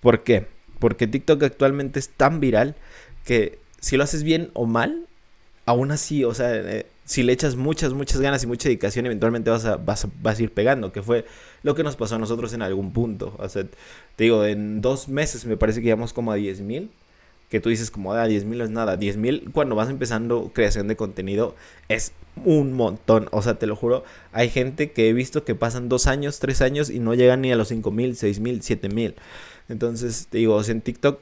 ¿Por 0.01 0.23
qué? 0.23 0.47
Porque 0.79 1.07
TikTok 1.07 1.41
actualmente 1.43 1.99
es 1.99 2.09
tan 2.09 2.39
viral 2.39 2.75
que 3.25 3.59
si 3.79 3.97
lo 3.97 4.03
haces 4.03 4.23
bien 4.23 4.51
o 4.53 4.65
mal, 4.65 5.07
aún 5.65 5.91
así, 5.91 6.23
o 6.23 6.33
sea, 6.33 6.55
eh, 6.55 6.85
si 7.05 7.23
le 7.23 7.33
echas 7.33 7.55
muchas, 7.55 7.93
muchas 7.93 8.21
ganas 8.21 8.43
y 8.43 8.47
mucha 8.47 8.69
dedicación, 8.69 9.05
eventualmente 9.05 9.49
vas 9.49 9.65
a, 9.65 9.77
vas, 9.77 10.05
a, 10.05 10.41
ir 10.41 10.51
pegando, 10.51 10.91
que 10.91 11.01
fue 11.01 11.25
lo 11.63 11.75
que 11.75 11.83
nos 11.83 11.95
pasó 11.95 12.15
a 12.15 12.19
nosotros 12.19 12.53
en 12.53 12.61
algún 12.61 12.93
punto. 12.93 13.37
Te 14.15 14.23
digo, 14.23 14.45
en 14.45 14.81
dos 14.81 15.07
meses 15.09 15.45
me 15.45 15.57
parece 15.57 15.79
que 15.79 15.85
llegamos 15.85 16.13
como 16.13 16.31
a 16.31 16.35
10 16.35 16.61
mil 16.61 16.91
que 17.53 17.59
tú 17.59 17.69
dices 17.69 17.91
como, 17.91 18.13
ah, 18.13 18.25
10 18.25 18.45
mil 18.45 18.57
no 18.57 18.63
es 18.63 18.71
nada. 18.71 18.97
10 18.97 19.17
mil 19.17 19.51
cuando 19.53 19.75
vas 19.75 19.87
empezando 19.87 20.49
creación 20.55 20.87
de 20.87 20.95
contenido 20.95 21.53
es 21.87 22.11
un 22.45 22.73
montón. 22.73 23.29
O 23.31 23.43
sea, 23.43 23.59
te 23.59 23.67
lo 23.67 23.75
juro, 23.75 24.03
hay 24.31 24.49
gente 24.49 24.91
que 24.91 25.07
he 25.07 25.13
visto 25.13 25.45
que 25.45 25.53
pasan 25.53 25.87
dos 25.87 26.07
años, 26.07 26.39
tres 26.39 26.63
años 26.63 26.89
y 26.89 26.97
no 26.97 27.13
llegan 27.13 27.41
ni 27.41 27.51
a 27.51 27.55
los 27.55 27.67
5 27.67 27.91
mil, 27.91 28.15
6 28.15 28.39
mil, 28.39 28.63
7 28.63 28.89
mil. 28.89 29.13
Entonces, 29.69 30.29
te 30.31 30.39
digo, 30.39 30.59
en 30.67 30.81
TikTok 30.81 31.21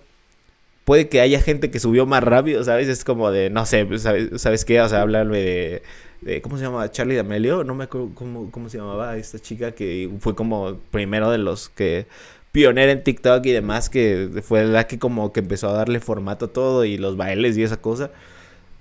puede 0.86 1.10
que 1.10 1.20
haya 1.20 1.42
gente 1.42 1.70
que 1.70 1.82
subió 1.82 2.06
más 2.06 2.24
rápido, 2.24 2.64
¿sabes? 2.64 2.88
Es 2.88 3.04
como 3.04 3.30
de, 3.30 3.50
no 3.50 3.66
sé, 3.66 3.86
¿sabes, 4.00 4.42
¿sabes 4.42 4.64
qué? 4.64 4.80
O 4.80 4.88
sea, 4.88 5.02
háblame 5.02 5.38
de, 5.38 5.82
de, 6.22 6.42
¿cómo 6.42 6.58
se 6.58 6.64
llama? 6.64 6.90
Charlie 6.92 7.16
D'Amelio, 7.16 7.66
no 7.66 7.76
me 7.76 7.84
acuerdo 7.84 8.12
cómo, 8.16 8.50
cómo 8.52 8.70
se 8.70 8.78
llamaba 8.78 9.18
esta 9.18 9.38
chica 9.38 9.74
que 9.74 10.10
fue 10.22 10.34
como 10.34 10.78
primero 10.92 11.30
de 11.30 11.40
los 11.40 11.68
que 11.68 12.08
pionera 12.52 12.92
en 12.92 13.04
TikTok 13.04 13.46
y 13.46 13.52
demás, 13.52 13.90
que 13.90 14.30
fue 14.44 14.66
la 14.66 14.88
que 14.88 15.00
como 15.00 15.32
que 15.34 15.42
empezó 15.42 15.70
a 15.70 15.74
darle 15.74 16.00
formato 16.00 16.46
a 16.46 16.54
todo 16.54 16.86
y 16.86 16.98
los 16.98 17.18
bailes 17.18 17.58
y 17.58 17.64
esa 17.64 17.78
cosa. 17.78 18.12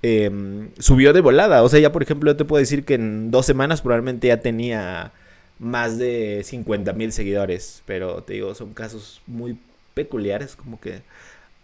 Em, 0.03 0.71
subió 0.79 1.13
de 1.13 1.21
volada. 1.21 1.63
O 1.63 1.69
sea, 1.69 1.79
ya 1.79 1.91
por 1.91 2.03
ejemplo, 2.03 2.31
yo 2.31 2.37
te 2.37 2.45
puedo 2.45 2.59
decir 2.59 2.85
que 2.85 2.95
en 2.95 3.31
dos 3.31 3.45
semanas 3.45 3.81
probablemente 3.81 4.27
ya 4.27 4.37
tenía 4.41 5.13
más 5.59 5.97
de 5.97 6.41
50 6.43 6.93
mil 6.93 7.11
seguidores. 7.11 7.83
Pero 7.85 8.23
te 8.23 8.33
digo, 8.33 8.55
son 8.55 8.73
casos 8.73 9.21
muy 9.27 9.57
peculiares, 9.93 10.55
como 10.55 10.79
que 10.79 11.01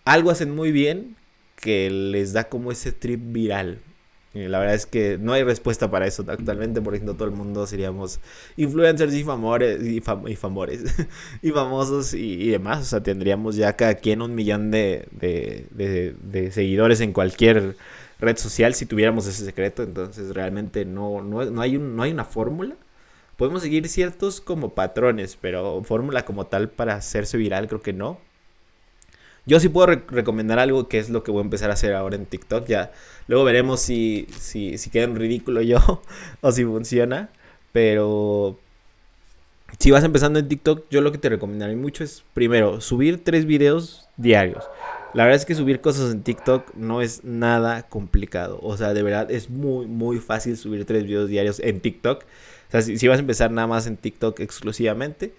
algo 0.06 0.32
hacen 0.32 0.56
muy 0.56 0.72
bien 0.72 1.16
que 1.58 1.90
les 1.90 2.34
da 2.34 2.46
como 2.50 2.72
ese 2.72 2.92
trip 2.92 3.20
viral 3.24 3.80
la 4.48 4.60
verdad 4.60 4.76
es 4.76 4.86
que 4.86 5.18
no 5.20 5.34
hay 5.34 5.44
respuesta 5.44 5.90
para 5.90 6.08
eso 6.08 6.26
actualmente, 6.28 6.82
por 6.82 6.94
ejemplo, 6.94 7.16
todo 7.16 7.28
el 7.28 7.34
mundo 7.34 7.66
seríamos 7.66 8.20
influencers 8.58 9.14
y 9.14 9.24
famores 9.24 9.84
y, 9.84 10.02
famores 10.02 10.84
y 11.42 11.52
famosos 11.52 12.14
y, 12.14 12.50
demás. 12.50 12.82
O 12.82 12.86
sea, 12.86 13.02
tendríamos 13.02 13.56
ya 13.56 13.74
cada 13.74 13.96
quien 13.96 14.22
un 14.22 14.36
millón 14.36 14.72
de, 14.72 15.08
de, 15.12 16.52
seguidores 16.52 17.02
en 17.02 17.14
cualquier 17.14 17.76
red 18.20 18.38
social 18.38 18.74
si 18.74 18.86
tuviéramos 18.86 19.28
ese 19.28 19.46
secreto. 19.46 19.84
Entonces 19.84 20.34
realmente 20.34 20.86
no, 20.86 21.22
no, 21.22 21.62
hay, 21.62 21.78
un, 21.78 21.96
no 21.96 22.04
hay 22.04 22.12
una 22.12 22.26
fórmula. 22.26 22.76
Podemos 23.38 23.62
seguir 23.62 23.88
ciertos 23.88 24.42
como 24.42 24.74
patrones, 24.74 25.38
pero 25.40 25.84
fórmula 25.84 26.26
como 26.26 26.48
tal 26.48 26.70
para 26.70 26.96
hacerse 26.96 27.38
viral 27.38 27.68
creo 27.68 27.82
que 27.82 27.94
no. 27.94 28.20
Yo 29.48 29.60
sí 29.60 29.70
puedo 29.70 29.88
recomendar 29.88 30.60
algo 30.60 30.88
que 30.88 31.00
es 31.00 31.10
lo 31.10 31.24
que 31.24 31.32
voy 31.32 31.40
a 31.40 31.46
empezar 31.46 31.72
a 31.72 31.74
hacer 31.74 31.96
ahora 31.96 32.18
en 32.18 32.26
TikTok. 32.26 32.68
Ya 32.68 32.92
luego 33.28 33.46
veremos 33.46 33.80
si, 33.80 34.28
si, 34.38 34.78
si 34.78 34.90
queda 34.90 35.06
en 35.06 35.16
ridículo 35.16 35.62
yo 35.62 35.80
o 36.42 36.52
si 36.52 36.66
funciona. 36.66 37.30
Pero 37.72 38.60
si 39.80 39.92
vas 39.92 40.04
empezando 40.04 40.40
en 40.40 40.48
TikTok, 40.48 40.86
yo 40.90 41.02
lo 41.02 41.12
que 41.12 41.18
te 41.18 41.30
recomendaría 41.30 41.78
mucho 41.78 42.04
es, 42.04 42.24
primero, 42.34 42.82
subir 42.82 43.24
tres 43.24 43.46
videos 43.46 44.08
diarios. 44.18 44.66
La 45.14 45.24
verdad 45.24 45.40
es 45.40 45.46
que 45.46 45.56
subir 45.56 45.82
cosas 45.82 46.12
en 46.12 46.24
TikTok 46.24 46.74
no 46.76 47.02
es 47.02 47.24
nada 47.24 47.84
complicado. 47.84 48.60
O 48.62 48.76
sea, 48.78 48.94
de 48.94 49.04
verdad 49.04 49.32
es 49.32 49.50
muy, 49.50 49.86
muy 49.86 50.20
fácil 50.20 50.58
subir 50.58 50.86
tres 50.86 51.04
videos 51.04 51.30
diarios 51.30 51.60
en 51.60 51.80
TikTok. 51.80 52.24
O 52.24 52.72
sea, 52.72 52.82
si, 52.82 53.08
vas 53.08 53.18
a 53.18 53.22
empezar 53.22 53.52
nada 53.52 53.68
más 53.68 53.88
en 53.88 53.98
TikTok 53.98 54.40
exclusivamente, 54.42 55.34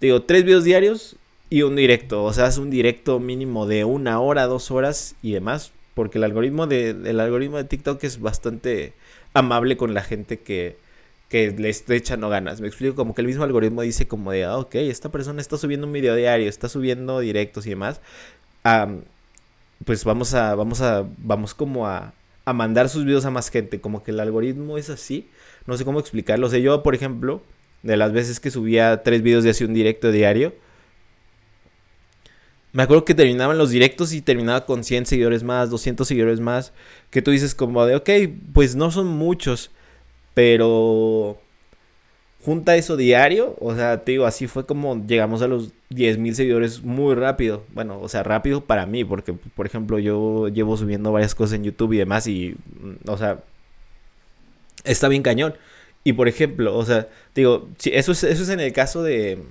digo, 0.00 0.22
tres 0.22 0.44
videos 0.44 0.64
diarios 0.64 1.16
y 1.50 1.62
un 1.62 1.76
directo. 1.76 2.24
O 2.24 2.32
sea, 2.32 2.46
es 2.46 2.56
un 2.56 2.70
directo 2.70 3.18
mínimo 3.18 3.66
de 3.66 3.84
una 3.84 4.20
hora, 4.20 4.46
dos 4.46 4.70
horas 4.70 5.16
y 5.22 5.32
demás. 5.32 5.72
Porque 5.94 6.18
el 6.18 6.24
algoritmo 6.24 6.66
de, 6.66 6.90
el 6.90 7.20
algoritmo 7.20 7.56
de 7.58 7.64
TikTok 7.64 8.02
es 8.04 8.20
bastante 8.20 8.94
amable 9.34 9.76
con 9.76 9.92
la 9.92 10.02
gente 10.02 10.38
que, 10.38 10.78
que 11.28 11.50
le 11.50 11.68
esté 11.68 11.96
echando 11.96 12.28
ganas. 12.28 12.60
Me 12.60 12.68
explico 12.68 12.94
como 12.94 13.14
que 13.14 13.20
el 13.22 13.26
mismo 13.26 13.44
algoritmo 13.44 13.82
dice 13.82 14.06
como 14.08 14.30
de, 14.30 14.44
ah, 14.44 14.56
ok, 14.58 14.76
esta 14.76 15.10
persona 15.10 15.40
está 15.40 15.58
subiendo 15.58 15.86
un 15.86 15.92
video 15.92 16.14
diario, 16.14 16.48
está 16.48 16.68
subiendo 16.68 17.18
directos 17.20 17.66
y 17.66 17.70
demás. 17.70 18.00
pues 19.84 20.04
vamos 20.04 20.32
a, 20.34 20.54
vamos 20.54 20.80
a, 20.80 21.04
vamos 21.18 21.54
como 21.54 21.86
a, 21.86 22.14
a 22.44 22.52
mandar 22.52 22.88
sus 22.88 23.04
videos 23.04 23.24
a 23.24 23.30
más 23.30 23.50
gente. 23.50 23.80
Como 23.80 24.02
que 24.04 24.12
el 24.12 24.20
algoritmo 24.20 24.78
es 24.78 24.90
así. 24.90 25.28
No 25.66 25.76
sé 25.76 25.84
cómo 25.84 26.00
explicarlo. 26.00 26.46
O 26.46 26.50
sea, 26.50 26.60
yo, 26.60 26.82
por 26.84 26.94
ejemplo, 26.94 27.42
de 27.82 27.96
las 27.96 28.12
veces 28.12 28.40
que 28.40 28.50
subía 28.50 29.02
tres 29.02 29.22
videos 29.22 29.44
de 29.44 29.50
así 29.50 29.64
un 29.64 29.74
directo 29.74 30.12
diario, 30.12 30.54
me 32.72 32.82
acuerdo 32.82 33.04
que 33.04 33.14
terminaban 33.14 33.58
los 33.58 33.70
directos 33.70 34.12
y 34.12 34.22
terminaba 34.22 34.64
con 34.66 34.84
100 34.84 35.06
seguidores 35.06 35.42
más, 35.42 35.70
200 35.70 36.06
seguidores 36.06 36.40
más. 36.40 36.72
Que 37.10 37.22
tú 37.22 37.30
dices 37.30 37.54
como 37.54 37.84
de, 37.86 37.96
ok, 37.96 38.10
pues 38.52 38.76
no 38.76 38.90
son 38.90 39.08
muchos 39.08 39.70
pero 40.34 41.38
junta 42.42 42.76
eso 42.76 42.96
diario, 42.96 43.56
o 43.60 43.74
sea, 43.74 44.04
te 44.04 44.12
digo, 44.12 44.24
así 44.24 44.46
fue 44.46 44.64
como 44.64 45.04
llegamos 45.06 45.42
a 45.42 45.48
los 45.48 45.72
10 45.90 46.18
mil 46.18 46.34
seguidores 46.34 46.82
muy 46.82 47.14
rápido. 47.14 47.64
Bueno, 47.74 48.00
o 48.00 48.08
sea, 48.08 48.22
rápido 48.22 48.62
para 48.62 48.86
mí, 48.86 49.04
porque, 49.04 49.34
por 49.34 49.66
ejemplo, 49.66 49.98
yo 49.98 50.48
llevo 50.48 50.76
subiendo 50.76 51.12
varias 51.12 51.34
cosas 51.34 51.56
en 51.56 51.64
YouTube 51.64 51.92
y 51.92 51.98
demás 51.98 52.26
y, 52.26 52.56
o 53.06 53.16
sea, 53.18 53.42
está 54.84 55.08
bien 55.08 55.22
cañón. 55.22 55.54
Y, 56.04 56.14
por 56.14 56.28
ejemplo, 56.28 56.76
o 56.76 56.84
sea, 56.86 57.08
digo, 57.34 57.68
eso 57.84 58.12
es, 58.12 58.24
eso 58.24 58.42
es 58.42 58.48
en 58.48 58.60
el 58.60 58.72
caso 58.72 59.02
de, 59.02 59.42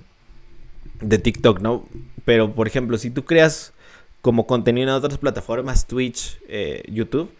de 1.02 1.18
TikTok, 1.20 1.60
¿no? 1.60 1.86
Pero, 2.30 2.54
por 2.54 2.68
ejemplo, 2.68 2.96
si 3.00 3.10
tú 3.10 3.26
creas 3.26 3.74
como 4.22 4.46
contenido 4.46 4.88
en 4.88 4.94
otras 4.94 5.18
plataformas, 5.18 5.88
Twitch, 5.88 6.38
eh, 6.48 6.84
YouTube, 6.88 7.32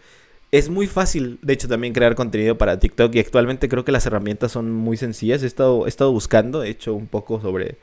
es 0.50 0.68
muy 0.68 0.88
fácil, 0.88 1.38
de 1.42 1.52
hecho, 1.52 1.68
también 1.68 1.92
crear 1.92 2.16
contenido 2.16 2.58
para 2.58 2.80
TikTok 2.80 3.14
y 3.14 3.20
actualmente 3.20 3.68
creo 3.68 3.84
que 3.84 3.92
las 3.92 4.04
herramientas 4.06 4.50
son 4.50 4.72
muy 4.72 4.96
sencillas. 4.96 5.44
He 5.44 5.46
estado, 5.46 5.86
he 5.86 5.88
estado 5.88 6.10
buscando, 6.10 6.64
he 6.64 6.70
hecho 6.70 6.92
un 6.92 7.06
poco 7.06 7.40
sobre 7.40 7.76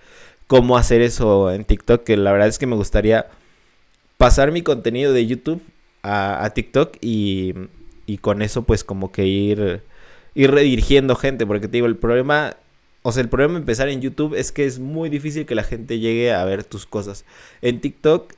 cómo 0.48 0.78
hacer 0.78 1.00
eso 1.00 1.50
en 1.50 1.64
TikTok, 1.64 2.04
que 2.04 2.18
la 2.18 2.34
verdad 2.34 2.50
es 2.50 2.60
que 2.60 2.68
me 2.68 2.76
gustaría 2.76 3.28
pasar 4.18 4.52
mi 4.52 4.62
contenido 4.62 5.14
de 5.14 5.26
YouTube 5.26 5.62
a, 6.04 6.52
TikTok 6.54 6.98
y, 7.00 7.54
y, 8.06 8.18
con 8.18 8.42
eso 8.42 8.64
pues 8.64 8.84
como 8.84 9.14
que 9.14 9.26
ir, 9.26 9.82
ir 10.36 10.52
redirigiendo 10.52 11.16
gente, 11.16 11.46
porque 11.46 11.70
te 11.70 11.78
digo, 11.78 11.88
el 11.88 11.96
problema, 11.96 12.58
o 13.08 13.12
sea, 13.14 13.24
el 13.24 13.30
problema 13.30 13.54
de 13.54 13.60
empezar 13.60 13.88
en 13.88 14.02
YouTube 14.02 14.36
es 14.36 14.52
que 14.52 14.66
es 14.66 14.80
muy 14.80 15.08
difícil 15.08 15.46
que 15.46 15.56
la 15.56 15.64
gente 15.64 15.98
llegue 15.98 16.34
a 16.34 16.44
ver 16.44 16.66
tus 16.66 16.86
cosas. 16.86 17.24
En 17.62 17.80
TikTok 17.80 18.34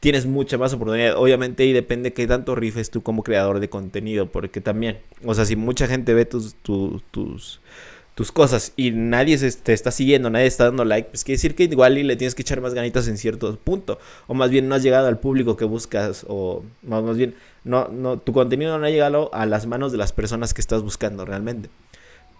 tienes 0.00 0.26
mucha 0.26 0.58
más 0.58 0.74
oportunidad. 0.74 1.16
Obviamente 1.16 1.64
y 1.64 1.72
depende 1.72 2.12
qué 2.12 2.26
tanto 2.26 2.56
rifes 2.56 2.90
tú 2.90 3.04
como 3.04 3.22
creador 3.22 3.60
de 3.60 3.70
contenido, 3.70 4.26
porque 4.26 4.60
también, 4.60 4.98
o 5.24 5.32
sea, 5.32 5.44
si 5.44 5.54
mucha 5.54 5.86
gente 5.86 6.12
ve 6.12 6.24
tus, 6.24 6.56
tus, 6.56 7.04
tus, 7.12 8.32
cosas 8.32 8.72
y 8.76 8.90
nadie 8.90 9.38
se, 9.38 9.52
te 9.52 9.72
está 9.72 9.92
siguiendo, 9.92 10.28
nadie 10.28 10.46
está 10.46 10.64
dando 10.64 10.84
like, 10.84 11.10
pues 11.10 11.22
quiere 11.22 11.36
decir 11.36 11.54
que 11.54 11.62
igual 11.62 11.98
y 11.98 12.02
le 12.02 12.16
tienes 12.16 12.34
que 12.34 12.42
echar 12.42 12.60
más 12.60 12.74
ganitas 12.74 13.06
en 13.06 13.16
cierto 13.16 13.56
punto, 13.62 14.00
o 14.26 14.34
más 14.34 14.50
bien 14.50 14.68
no 14.68 14.74
has 14.74 14.82
llegado 14.82 15.06
al 15.06 15.20
público 15.20 15.56
que 15.56 15.66
buscas, 15.66 16.26
o 16.28 16.64
más, 16.82 17.16
bien, 17.16 17.36
no, 17.62 17.86
no, 17.86 18.18
tu 18.18 18.32
contenido 18.32 18.76
no 18.76 18.86
ha 18.86 18.90
llegado 18.90 19.32
a 19.32 19.46
las 19.46 19.66
manos 19.66 19.92
de 19.92 19.98
las 19.98 20.12
personas 20.12 20.52
que 20.52 20.60
estás 20.60 20.82
buscando 20.82 21.24
realmente. 21.24 21.70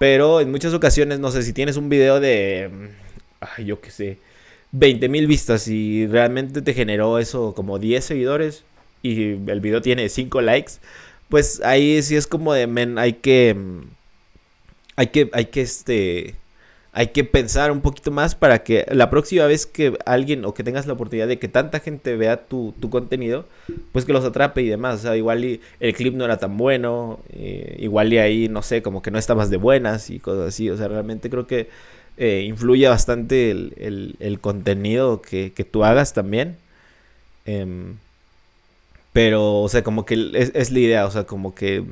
Pero 0.03 0.41
en 0.41 0.51
muchas 0.51 0.75
ocasiones, 0.75 1.21
no 1.21 1.31
sé, 1.31 1.45
si 1.45 1.53
tienes 1.53 1.77
un 1.77 1.89
video 1.89 2.19
de, 2.19 2.69
ay, 3.39 3.67
yo 3.67 3.81
qué 3.81 3.93
sé, 3.93 4.19
20 4.73 5.09
mil 5.09 5.29
vistas 5.29 5.69
y 5.69 6.09
realmente 6.09 6.61
te 6.61 6.75
generó 6.75 7.21
eso 7.21 7.55
como 7.55 7.79
10 7.79 8.05
seguidores 8.05 8.65
y 9.01 9.35
el 9.49 9.61
video 9.61 9.81
tiene 9.81 10.09
5 10.09 10.41
likes, 10.41 10.73
pues 11.29 11.63
ahí 11.63 12.03
sí 12.03 12.17
es 12.17 12.27
como 12.27 12.53
de, 12.53 12.67
men, 12.67 12.99
hay 12.99 13.13
que, 13.13 13.55
hay 14.97 15.07
que, 15.07 15.31
hay 15.33 15.45
que, 15.45 15.61
este, 15.61 16.35
hay 16.95 17.09
que 17.09 17.25
pensar 17.25 17.73
un 17.73 17.81
poquito 17.81 18.11
más 18.11 18.35
para 18.35 18.63
que 18.63 18.85
la 18.91 19.09
próxima 19.09 19.47
vez 19.47 19.65
que 19.65 19.97
alguien 20.05 20.45
o 20.45 20.53
que 20.53 20.63
tengas 20.63 20.87
la 20.87 20.93
oportunidad 20.93 21.27
de 21.27 21.39
que 21.39 21.49
tanta 21.49 21.81
gente 21.81 22.17
vea 22.17 22.45
tu, 22.45 22.75
tu 22.81 22.91
contenido, 22.91 23.47
pues 23.93 24.05
que 24.05 24.13
los 24.13 24.25
atrape 24.25 24.61
y 24.61 24.69
demás. 24.69 25.01
O 25.01 25.03
sea, 25.03 25.17
igual 25.17 25.43
y 25.43 25.61
el 25.81 25.95
clip 25.95 26.15
no 26.15 26.27
era 26.27 26.37
tan 26.37 26.59
bueno, 26.59 27.21
eh, 27.31 27.77
igual 27.81 28.13
y 28.13 28.19
ahí, 28.19 28.49
no 28.49 28.61
sé, 28.63 28.83
como 28.83 29.01
que 29.01 29.11
no 29.11 29.19
estabas 29.19 29.49
de 29.49 29.57
buenas 29.57 30.11
y 30.11 30.19
cosas 30.19 30.49
así. 30.49 30.69
O 30.69 30.77
sea, 30.77 30.89
realmente 30.89 31.31
creo 31.31 31.47
que 31.47 31.69
eh, 32.19 32.45
influye 32.47 32.87
bastante 32.89 33.51
el, 33.51 34.39
contenido 34.43 35.23
que, 35.23 35.51
tú 35.71 35.85
hagas 35.85 36.13
también. 36.13 36.57
Em, 37.47 37.97
pero, 39.13 39.61
o 39.63 39.69
sea, 39.69 39.83
como 39.83 40.05
que 40.05 40.31
es, 40.35 40.71
la 40.71 40.79
idea, 40.79 41.07
o 41.07 41.11
sea, 41.11 41.25
como 41.25 41.55
que 41.55 41.85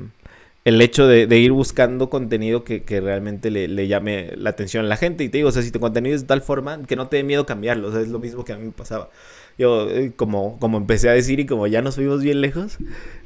el 0.65 0.81
hecho 0.83 1.07
de, 1.07 1.25
ir 1.39 1.53
buscando 1.53 2.11
contenido 2.11 2.65
que, 2.65 2.83
realmente 3.01 3.51
le, 3.51 3.89
llame 3.89 4.33
la 4.37 4.51
atención 4.51 4.85
a 4.85 4.89
la 4.89 4.97
gente. 4.97 5.25
Y 5.25 5.29
te 5.29 5.39
digo, 5.39 5.49
o 5.49 5.53
sea, 5.53 5.63
si 5.63 5.71
tu 5.71 5.81
contenido 5.81 6.15
es 6.15 6.23
de 6.23 6.27
tal 6.27 6.43
forma 6.43 6.83
que 6.85 6.97
no 6.97 7.09
te 7.09 7.17
dé 7.17 7.25
miedo 7.25 7.47
cambiarlo, 7.47 7.89
o 7.89 7.93
sea, 7.93 8.01
es 8.01 8.09
lo 8.09 8.19
mismo 8.19 8.45
que 8.45 8.53
a 8.53 8.57
mí 8.57 8.67
me 8.67 8.73
pasaba. 8.73 9.11
Yo, 9.59 9.91
eh, 9.91 10.13
como, 10.17 10.59
como 10.59 10.79
empecé 10.79 11.09
a 11.09 11.13
decir 11.13 11.41
y 11.41 11.47
como 11.47 11.67
ya 11.67 11.83
nos 11.83 11.97
fuimos 11.97 12.23
bien 12.23 12.41
lejos, 12.41 12.79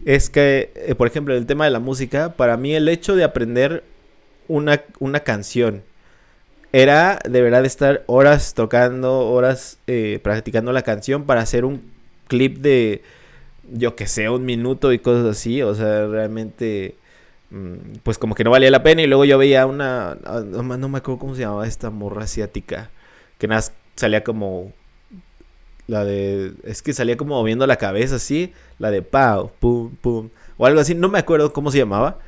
es 0.04 0.30
que, 0.30 0.72
eh, 0.74 0.94
por 0.94 1.06
ejemplo, 1.06 1.34
en 1.34 1.40
el 1.40 1.46
tema 1.46 1.64
de 1.64 1.70
la 1.70 1.80
música, 1.80 2.34
para 2.36 2.56
mí 2.56 2.74
el 2.74 2.88
hecho 2.88 3.16
de 3.16 3.24
aprender 3.24 3.84
una, 4.48 4.82
una 4.98 5.20
canción, 5.20 5.82
era 6.74 7.20
de 7.28 7.40
verdad 7.40 7.64
estar 7.64 8.02
horas 8.06 8.52
tocando, 8.54 9.20
horas 9.30 9.78
eh, 9.86 10.18
practicando 10.24 10.72
la 10.72 10.82
canción 10.82 11.22
para 11.22 11.40
hacer 11.40 11.64
un 11.64 11.82
clip 12.26 12.58
de, 12.58 13.02
yo 13.72 13.94
que 13.94 14.08
sé, 14.08 14.28
un 14.28 14.44
minuto 14.44 14.92
y 14.92 14.98
cosas 14.98 15.24
así. 15.26 15.62
O 15.62 15.72
sea, 15.76 16.08
realmente, 16.08 16.96
pues 18.02 18.18
como 18.18 18.34
que 18.34 18.44
no 18.44 18.50
valía 18.50 18.70
la 18.70 18.82
pena. 18.82 19.02
Y 19.02 19.06
luego 19.06 19.24
yo 19.24 19.38
veía 19.38 19.66
una, 19.66 20.18
ah, 20.24 20.42
no, 20.44 20.62
me 20.62 20.98
acuerdo 20.98 21.18
cómo 21.18 21.34
se 21.34 21.42
llamaba 21.42 21.66
esta 21.66 21.90
morra 21.90 22.24
asiática, 22.24 22.90
que 23.38 23.48
nada, 23.48 23.62
salía 23.96 24.24
como 24.24 24.72
la 25.86 26.04
de. 26.04 26.52
Es 26.64 26.82
que 26.82 26.92
salía 26.92 27.16
como 27.16 27.36
moviendo 27.36 27.66
la 27.66 27.76
cabeza 27.76 28.16
así. 28.16 28.52
La 28.78 28.90
de 28.90 29.02
pau, 29.02 29.52
pum, 29.60 29.90
pum. 30.00 30.30
O 30.56 30.66
algo 30.66 30.80
así. 30.80 30.94
No 30.94 31.08
me 31.08 31.18
acuerdo 31.18 31.52
cómo 31.52 31.70
se 31.70 31.78
llamaba. 31.78 32.18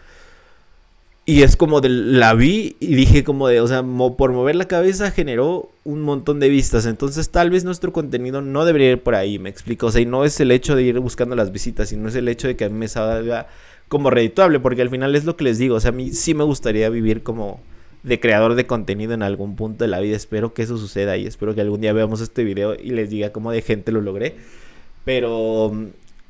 Y 1.28 1.42
es 1.42 1.56
como 1.56 1.80
de, 1.80 1.88
la 1.88 2.34
vi 2.34 2.76
y 2.78 2.94
dije 2.94 3.24
como 3.24 3.48
de, 3.48 3.60
o 3.60 3.66
sea, 3.66 3.82
por 3.82 4.30
mover 4.30 4.54
la 4.54 4.68
cabeza 4.68 5.10
generó 5.10 5.70
un 5.82 6.02
montón 6.02 6.38
de 6.38 6.48
vistas. 6.48 6.86
Entonces 6.86 7.30
tal 7.30 7.50
vez 7.50 7.64
nuestro 7.64 7.92
contenido 7.92 8.42
no 8.42 8.64
debería 8.64 8.92
ir 8.92 9.02
por 9.02 9.16
ahí, 9.16 9.40
me 9.40 9.50
explico. 9.50 9.86
O 9.86 9.90
sea, 9.90 10.00
y 10.00 10.06
no 10.06 10.24
es 10.24 10.38
el 10.38 10.52
hecho 10.52 10.76
de 10.76 10.84
ir 10.84 11.00
buscando 11.00 11.34
las 11.34 11.50
visitas, 11.50 11.88
sino 11.88 12.08
es 12.08 12.14
el 12.14 12.28
hecho 12.28 12.46
de 12.46 12.54
que 12.54 12.66
a 12.66 12.68
mí 12.68 12.78
me 12.78 12.86
salga 12.86 13.48
como 13.88 14.10
redituable, 14.10 14.60
porque 14.60 14.82
al 14.82 14.90
final 14.90 15.14
es 15.14 15.24
lo 15.24 15.36
que 15.36 15.44
les 15.44 15.58
digo. 15.58 15.76
O 15.76 15.80
sea, 15.80 15.90
a 15.90 15.94
mí 15.94 16.10
sí 16.12 16.34
me 16.34 16.44
gustaría 16.44 16.88
vivir 16.88 17.22
como 17.22 17.60
de 18.02 18.20
creador 18.20 18.54
de 18.54 18.66
contenido 18.66 19.14
en 19.14 19.22
algún 19.22 19.56
punto 19.56 19.84
de 19.84 19.88
la 19.88 20.00
vida. 20.00 20.16
Espero 20.16 20.54
que 20.54 20.62
eso 20.62 20.78
suceda 20.78 21.16
y 21.16 21.26
espero 21.26 21.54
que 21.54 21.60
algún 21.60 21.80
día 21.80 21.92
veamos 21.92 22.20
este 22.20 22.44
video 22.44 22.74
y 22.74 22.90
les 22.90 23.10
diga 23.10 23.32
cómo 23.32 23.52
de 23.52 23.62
gente 23.62 23.92
lo 23.92 24.00
logré. 24.00 24.36
Pero 25.04 25.72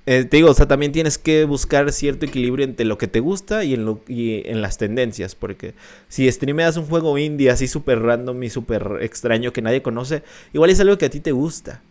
eh, 0.06 0.24
te 0.24 0.36
digo, 0.36 0.50
o 0.50 0.54
sea, 0.54 0.66
también 0.68 0.92
tienes 0.92 1.18
que 1.18 1.44
buscar 1.44 1.92
cierto 1.92 2.26
equilibrio 2.26 2.64
entre 2.64 2.86
lo 2.86 2.96
que 2.96 3.08
te 3.08 3.20
gusta 3.20 3.64
y 3.64 3.74
en, 3.74 3.84
lo, 3.84 4.00
y 4.06 4.48
en 4.48 4.62
las 4.62 4.78
tendencias. 4.78 5.34
Porque 5.34 5.74
si 6.08 6.30
streameas 6.30 6.76
un 6.76 6.86
juego 6.86 7.18
indie 7.18 7.50
así 7.50 7.68
súper 7.68 8.00
random 8.00 8.42
y 8.42 8.50
súper 8.50 8.98
extraño 9.00 9.52
que 9.52 9.62
nadie 9.62 9.82
conoce, 9.82 10.22
igual 10.52 10.70
es 10.70 10.80
algo 10.80 10.96
que 10.96 11.06
a 11.06 11.10
ti 11.10 11.20
te 11.20 11.32
gusta. 11.32 11.82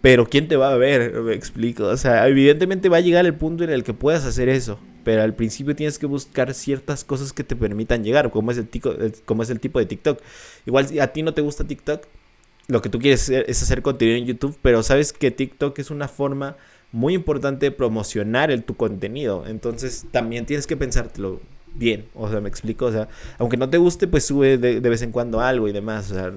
Pero 0.00 0.28
¿quién 0.28 0.48
te 0.48 0.56
va 0.56 0.72
a 0.72 0.76
ver? 0.76 1.12
Me 1.22 1.34
explico. 1.34 1.84
O 1.84 1.96
sea, 1.96 2.28
evidentemente 2.28 2.88
va 2.88 2.98
a 2.98 3.00
llegar 3.00 3.26
el 3.26 3.34
punto 3.34 3.64
en 3.64 3.70
el 3.70 3.82
que 3.84 3.94
puedas 3.94 4.24
hacer 4.24 4.48
eso. 4.48 4.78
Pero 5.04 5.22
al 5.22 5.34
principio 5.34 5.74
tienes 5.74 5.98
que 5.98 6.06
buscar 6.06 6.54
ciertas 6.54 7.04
cosas 7.04 7.32
que 7.32 7.44
te 7.44 7.56
permitan 7.56 8.04
llegar, 8.04 8.30
como 8.30 8.50
es 8.50 8.58
el, 8.58 8.68
como 9.24 9.42
es 9.42 9.50
el 9.50 9.60
tipo 9.60 9.78
de 9.78 9.86
TikTok. 9.86 10.20
Igual 10.66 10.86
si 10.88 11.00
a 11.00 11.12
ti 11.12 11.22
no 11.22 11.34
te 11.34 11.40
gusta 11.40 11.64
TikTok, 11.64 12.04
lo 12.68 12.82
que 12.82 12.90
tú 12.90 12.98
quieres 12.98 13.28
es 13.30 13.62
hacer 13.62 13.82
contenido 13.82 14.18
en 14.18 14.26
YouTube, 14.26 14.56
pero 14.60 14.82
sabes 14.82 15.12
que 15.12 15.30
TikTok 15.30 15.78
es 15.78 15.90
una 15.90 16.08
forma 16.08 16.56
muy 16.92 17.14
importante 17.14 17.70
promocionar 17.70 18.50
el, 18.50 18.64
tu 18.64 18.76
contenido. 18.76 19.44
Entonces 19.46 20.06
también 20.10 20.46
tienes 20.46 20.66
que 20.66 20.76
pensártelo 20.76 21.40
bien. 21.74 22.06
O 22.14 22.28
sea, 22.28 22.40
me 22.40 22.48
explico. 22.48 22.86
O 22.86 22.92
sea, 22.92 23.08
aunque 23.38 23.56
no 23.56 23.70
te 23.70 23.78
guste, 23.78 24.06
pues 24.06 24.24
sube 24.24 24.58
de, 24.58 24.80
vez 24.80 25.02
en 25.02 25.12
cuando 25.12 25.40
algo 25.40 25.68
y 25.68 25.72
demás. 25.72 26.10
O 26.10 26.14
sea, 26.14 26.32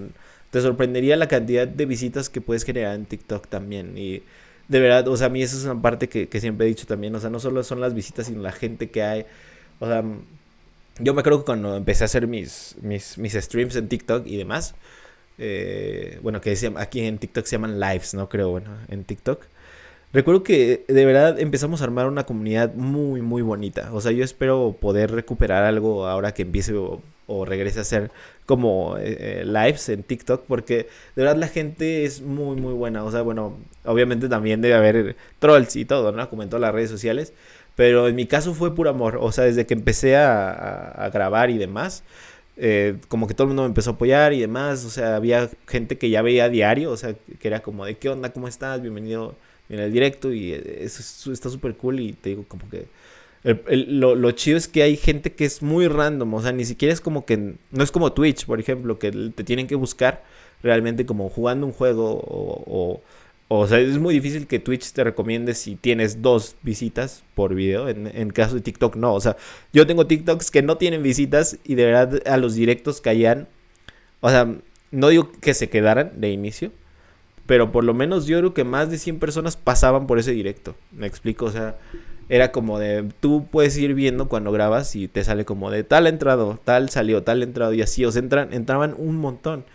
te 0.51 0.62
sorprendería 0.62 1.15
la 1.15 1.27
cantidad 1.27 1.67
de 1.67 1.86
visitas 1.86 2.29
que 2.29 2.41
puedes 2.41 2.63
generar 2.63 2.96
en 2.96 3.05
TikTok 3.05 3.48
también. 3.48 3.98
Y 3.98 4.24
de 4.67 4.79
verdad, 4.79 5.08
o 5.08 5.17
sea, 5.17 5.27
a 5.27 5.29
mí 5.29 5.41
esa 5.41 5.58
es 5.58 5.63
una 5.63 5.81
parte 5.81 6.10
que, 6.10 6.27
que 6.29 6.39
siempre 6.39 6.65
he 6.65 6.70
dicho 6.70 6.86
también. 6.86 7.15
O 7.15 7.20
sea, 7.20 7.29
no 7.29 7.39
solo 7.39 7.63
son 7.63 7.81
las 7.81 7.93
visitas, 7.93 8.27
sino 8.27 8.41
la 8.41 8.51
gente 8.51 8.89
que 8.89 9.03
hay. 9.03 9.25
O 9.79 9.88
sea, 9.88 10.03
yo 11.00 11.13
me 11.13 11.22
acuerdo 11.22 11.39
que 11.39 11.46
cuando 11.46 11.75
empecé 11.75 12.03
a 12.03 12.05
hacer 12.05 12.27
mis, 12.27 12.75
mis, 12.81 13.17
mis 13.17 13.34
streams 13.34 13.75
en 13.75 13.88
TikTok 13.88 14.27
y 14.27 14.38
demás. 14.38 14.75
Eh, 15.38 16.20
bueno, 16.22 16.41
que 16.41 16.55
aquí 16.75 17.01
en 17.01 17.17
TikTok 17.17 17.46
se 17.46 17.55
llaman 17.55 17.79
lives, 17.79 18.13
¿no? 18.13 18.29
Creo, 18.29 18.50
bueno, 18.50 18.70
en 18.89 19.03
TikTok. 19.03 19.43
Recuerdo 20.13 20.43
que 20.43 20.84
de 20.88 21.05
verdad 21.05 21.39
empezamos 21.39 21.81
a 21.81 21.86
armar 21.86 22.08
una 22.08 22.25
comunidad 22.25 22.74
muy, 22.75 23.22
muy 23.22 23.41
bonita. 23.41 23.89
O 23.93 24.01
sea, 24.01 24.12
yo 24.12 24.24
espero 24.25 24.75
poder 24.79 25.12
recuperar 25.12 25.63
algo 25.63 26.05
ahora 26.05 26.34
que 26.34 26.41
empiece 26.41 26.74
o, 27.31 27.45
regrese 27.45 27.79
a 27.79 27.81
hacer 27.83 28.11
como 28.45 28.97
eh, 28.97 29.41
eh, 29.41 29.43
lives 29.45 29.89
en 29.89 30.03
TikTok, 30.03 30.45
porque 30.47 30.88
de 31.15 31.23
verdad 31.23 31.38
la 31.38 31.47
gente 31.47 32.05
es 32.05 32.21
muy, 32.21 32.55
muy 32.59 32.73
buena. 32.73 33.03
O 33.03 33.11
sea, 33.11 33.21
bueno, 33.21 33.57
obviamente 33.85 34.29
también 34.29 34.61
debe 34.61 34.75
haber 34.75 35.15
trolls 35.39 35.75
y 35.75 35.85
todo, 35.85 36.11
¿no? 36.11 36.29
Como 36.29 36.43
en 36.43 36.50
todas 36.50 36.61
las 36.61 36.73
redes 36.73 36.89
sociales. 36.89 37.33
Pero 37.75 38.07
en 38.07 38.15
mi 38.15 38.25
caso 38.27 38.53
fue 38.53 38.75
puro 38.75 38.89
amor. 38.89 39.17
O 39.21 39.31
sea, 39.31 39.45
desde 39.45 39.65
que 39.65 39.73
empecé 39.73 40.17
a, 40.17 41.09
grabar 41.13 41.50
y 41.50 41.57
demás, 41.57 42.03
eh, 42.57 42.97
como 43.07 43.27
que 43.27 43.33
todo 43.33 43.45
el 43.45 43.50
mundo 43.50 43.63
me 43.63 43.69
empezó 43.69 43.91
a 43.91 43.93
apoyar 43.93 44.33
y 44.33 44.39
demás. 44.41 44.85
O 44.85 44.89
sea, 44.89 45.15
había 45.15 45.50
gente 45.67 45.97
que 45.97 46.09
ya 46.09 46.21
veía 46.21 46.50
diario, 46.50 46.91
o 46.91 46.97
sea, 46.97 47.15
que 47.39 47.47
era 47.47 47.61
como 47.61 47.85
de, 47.85 47.95
¿qué 47.97 48.09
onda? 48.09 48.33
¿Cómo 48.33 48.47
estás? 48.47 48.81
Bienvenido 48.81 49.35
en 49.69 49.79
el 49.79 49.91
directo 49.93 50.33
y 50.33 50.51
eso 50.51 51.31
está 51.31 51.50
súper 51.50 51.75
cool 51.75 52.01
y 52.01 52.13
te 52.13 52.29
digo 52.29 52.43
como 52.47 52.69
que 52.69 52.88
lo, 53.43 54.15
lo, 54.15 54.31
chido 54.31 54.57
es 54.57 54.67
que 54.67 54.83
hay 54.83 54.98
gente 54.98 55.33
que 55.33 55.45
es 55.45 55.62
muy 55.62 55.88
random, 55.88 56.33
o 56.33 56.41
sea, 56.41 56.51
ni 56.51 56.65
siquiera 56.65 56.93
es 56.93 57.01
como 57.01 57.25
que, 57.25 57.55
no 57.71 57.83
es 57.83 57.91
como 57.91 58.13
Twitch, 58.13 58.45
por 58.45 58.60
ejemplo, 58.60 59.00
que 59.00 59.12
te 59.12 59.43
tienen 59.43 59.67
que 59.67 59.75
buscar 59.75 60.24
realmente 60.62 61.05
como 61.05 61.29
jugando 61.29 61.65
un 61.65 61.74
juego 61.74 62.21
o, 62.24 63.01
o, 63.48 63.67
sea, 63.67 63.79
es 63.79 63.98
muy 63.98 64.13
difícil 64.13 64.45
que 64.45 64.60
Twitch 64.60 64.91
te 64.91 65.03
recomiende 65.03 65.55
si 65.55 65.75
tienes 65.75 66.21
dos 66.21 66.55
visitas 66.62 67.24
por 67.33 67.55
video, 67.55 67.89
en, 67.89 68.07
en 68.07 68.29
caso 68.29 68.55
de 68.55 68.62
TikTok 68.62 68.95
no, 68.95 69.13
o 69.13 69.21
sea, 69.21 69.38
yo 69.74 69.88
tengo 69.88 70.05
TikToks 70.05 70.51
que 70.51 70.62
no 70.62 70.77
tienen 70.77 71.01
visitas 71.01 71.57
y 71.63 71.75
de 71.75 71.86
verdad 71.86 72.21
a 72.27 72.38
los 72.38 72.53
directos 72.53 73.01
caían, 73.01 73.48
o 74.19 74.29
sea, 74.29 74.55
no 74.91 75.10
digo 75.10 75.31
que 75.31 75.53
se 75.55 75.69
quedaran 75.69 76.12
de 76.21 76.29
inicio, 76.29 76.71
pero 77.48 77.71
por 77.71 77.83
lo 77.83 77.93
menos 77.93 78.27
yo 78.27 78.38
creo 78.38 78.53
que 78.53 78.63
más 78.63 78.91
de 78.91 78.98
100 78.98 79.19
personas 79.19 79.57
pasaban 79.57 80.07
por 80.07 80.19
ese 80.19 80.31
directo. 80.31 80.75
Me 80.91 81.07
explico, 81.07 81.45
o 81.45 81.51
sea, 81.51 81.77
era 82.31 82.51
como 82.51 82.79
de, 82.79 83.05
tú 83.19 83.47
puedes 83.51 83.77
ir 83.77 83.93
viendo 83.93 84.27
cuando 84.29 84.51
grabas 84.51 84.95
y 84.95 85.07
te 85.07 85.23
sale 85.23 85.45
como 85.45 85.69
de 85.69 85.83
tal 85.83 86.07
entrado, 86.07 86.59
tal 86.63 86.89
salió, 86.89 87.23
tal 87.23 87.43
entrado 87.43 87.73
y 87.73 87.81
así, 87.81 88.05
o 88.05 88.11
sea, 88.11 88.21
entran, 88.21 88.53
entraban 88.53 88.95
un 88.97 89.17
montón. 89.17 89.65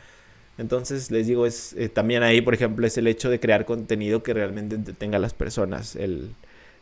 Entonces 0.58 1.10
les 1.10 1.26
digo, 1.26 1.46
es 1.46 1.74
eh, 1.74 1.88
también 1.88 2.22
ahí, 2.22 2.40
por 2.40 2.54
ejemplo, 2.54 2.86
es 2.86 2.96
el 2.98 3.06
hecho 3.06 3.30
de 3.30 3.40
crear 3.40 3.66
contenido 3.66 4.22
que 4.22 4.34
realmente 4.34 4.74
entretenga 4.74 5.18
a 5.18 5.20
las 5.20 5.34
personas, 5.34 5.96
el, 5.96 6.30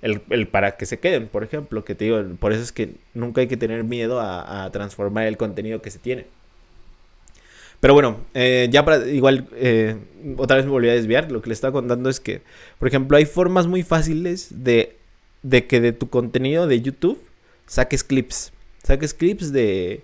el, 0.02 0.47
para 0.49 0.76
que 0.76 0.87
se 0.87 0.99
queden, 1.00 1.28
por 1.28 1.45
ejemplo, 1.45 1.85
que 1.85 1.95
te 1.95 2.04
digo, 2.07 2.23
por 2.38 2.52
eso 2.52 2.62
es 2.62 2.73
que 2.73 2.95
nunca 3.14 3.40
hay 3.40 3.49
que 3.49 3.57
tener 3.57 3.85
miedo 3.85 4.21
a 4.21 4.71
transformar 4.73 5.26
el 5.26 5.37
contenido 5.37 5.83
que 5.83 5.90
se 5.90 5.99
tiene. 5.99 6.26
Pero 7.85 7.93
bueno, 7.93 8.16
eh, 8.33 8.69
ya 8.71 8.83
para 8.83 9.07
igual, 9.07 9.47
eh, 9.57 9.95
otra 10.38 10.57
vez 10.57 10.64
me 10.64 10.71
volví 10.71 10.88
a 10.88 10.95
desviar. 10.95 11.31
Lo 11.31 11.43
que 11.43 11.50
le 11.50 11.52
estaba 11.52 11.71
contando 11.71 12.09
es 12.09 12.19
que, 12.19 12.40
por 12.78 12.88
ejemplo, 12.88 13.19
hay 13.19 13.26
formas 13.26 13.66
muy 13.66 13.83
fáciles 13.83 14.64
de, 14.64 14.97
de 15.45 15.67
que 15.67 15.81
de 15.81 15.93
tu 15.93 16.09
contenido 16.09 16.67
de 16.67 16.81
YouTube 16.81 17.21
saques 17.67 18.03
clips. 18.03 18.53
Saques 18.83 19.15
clips 19.15 19.53
de, 19.53 20.03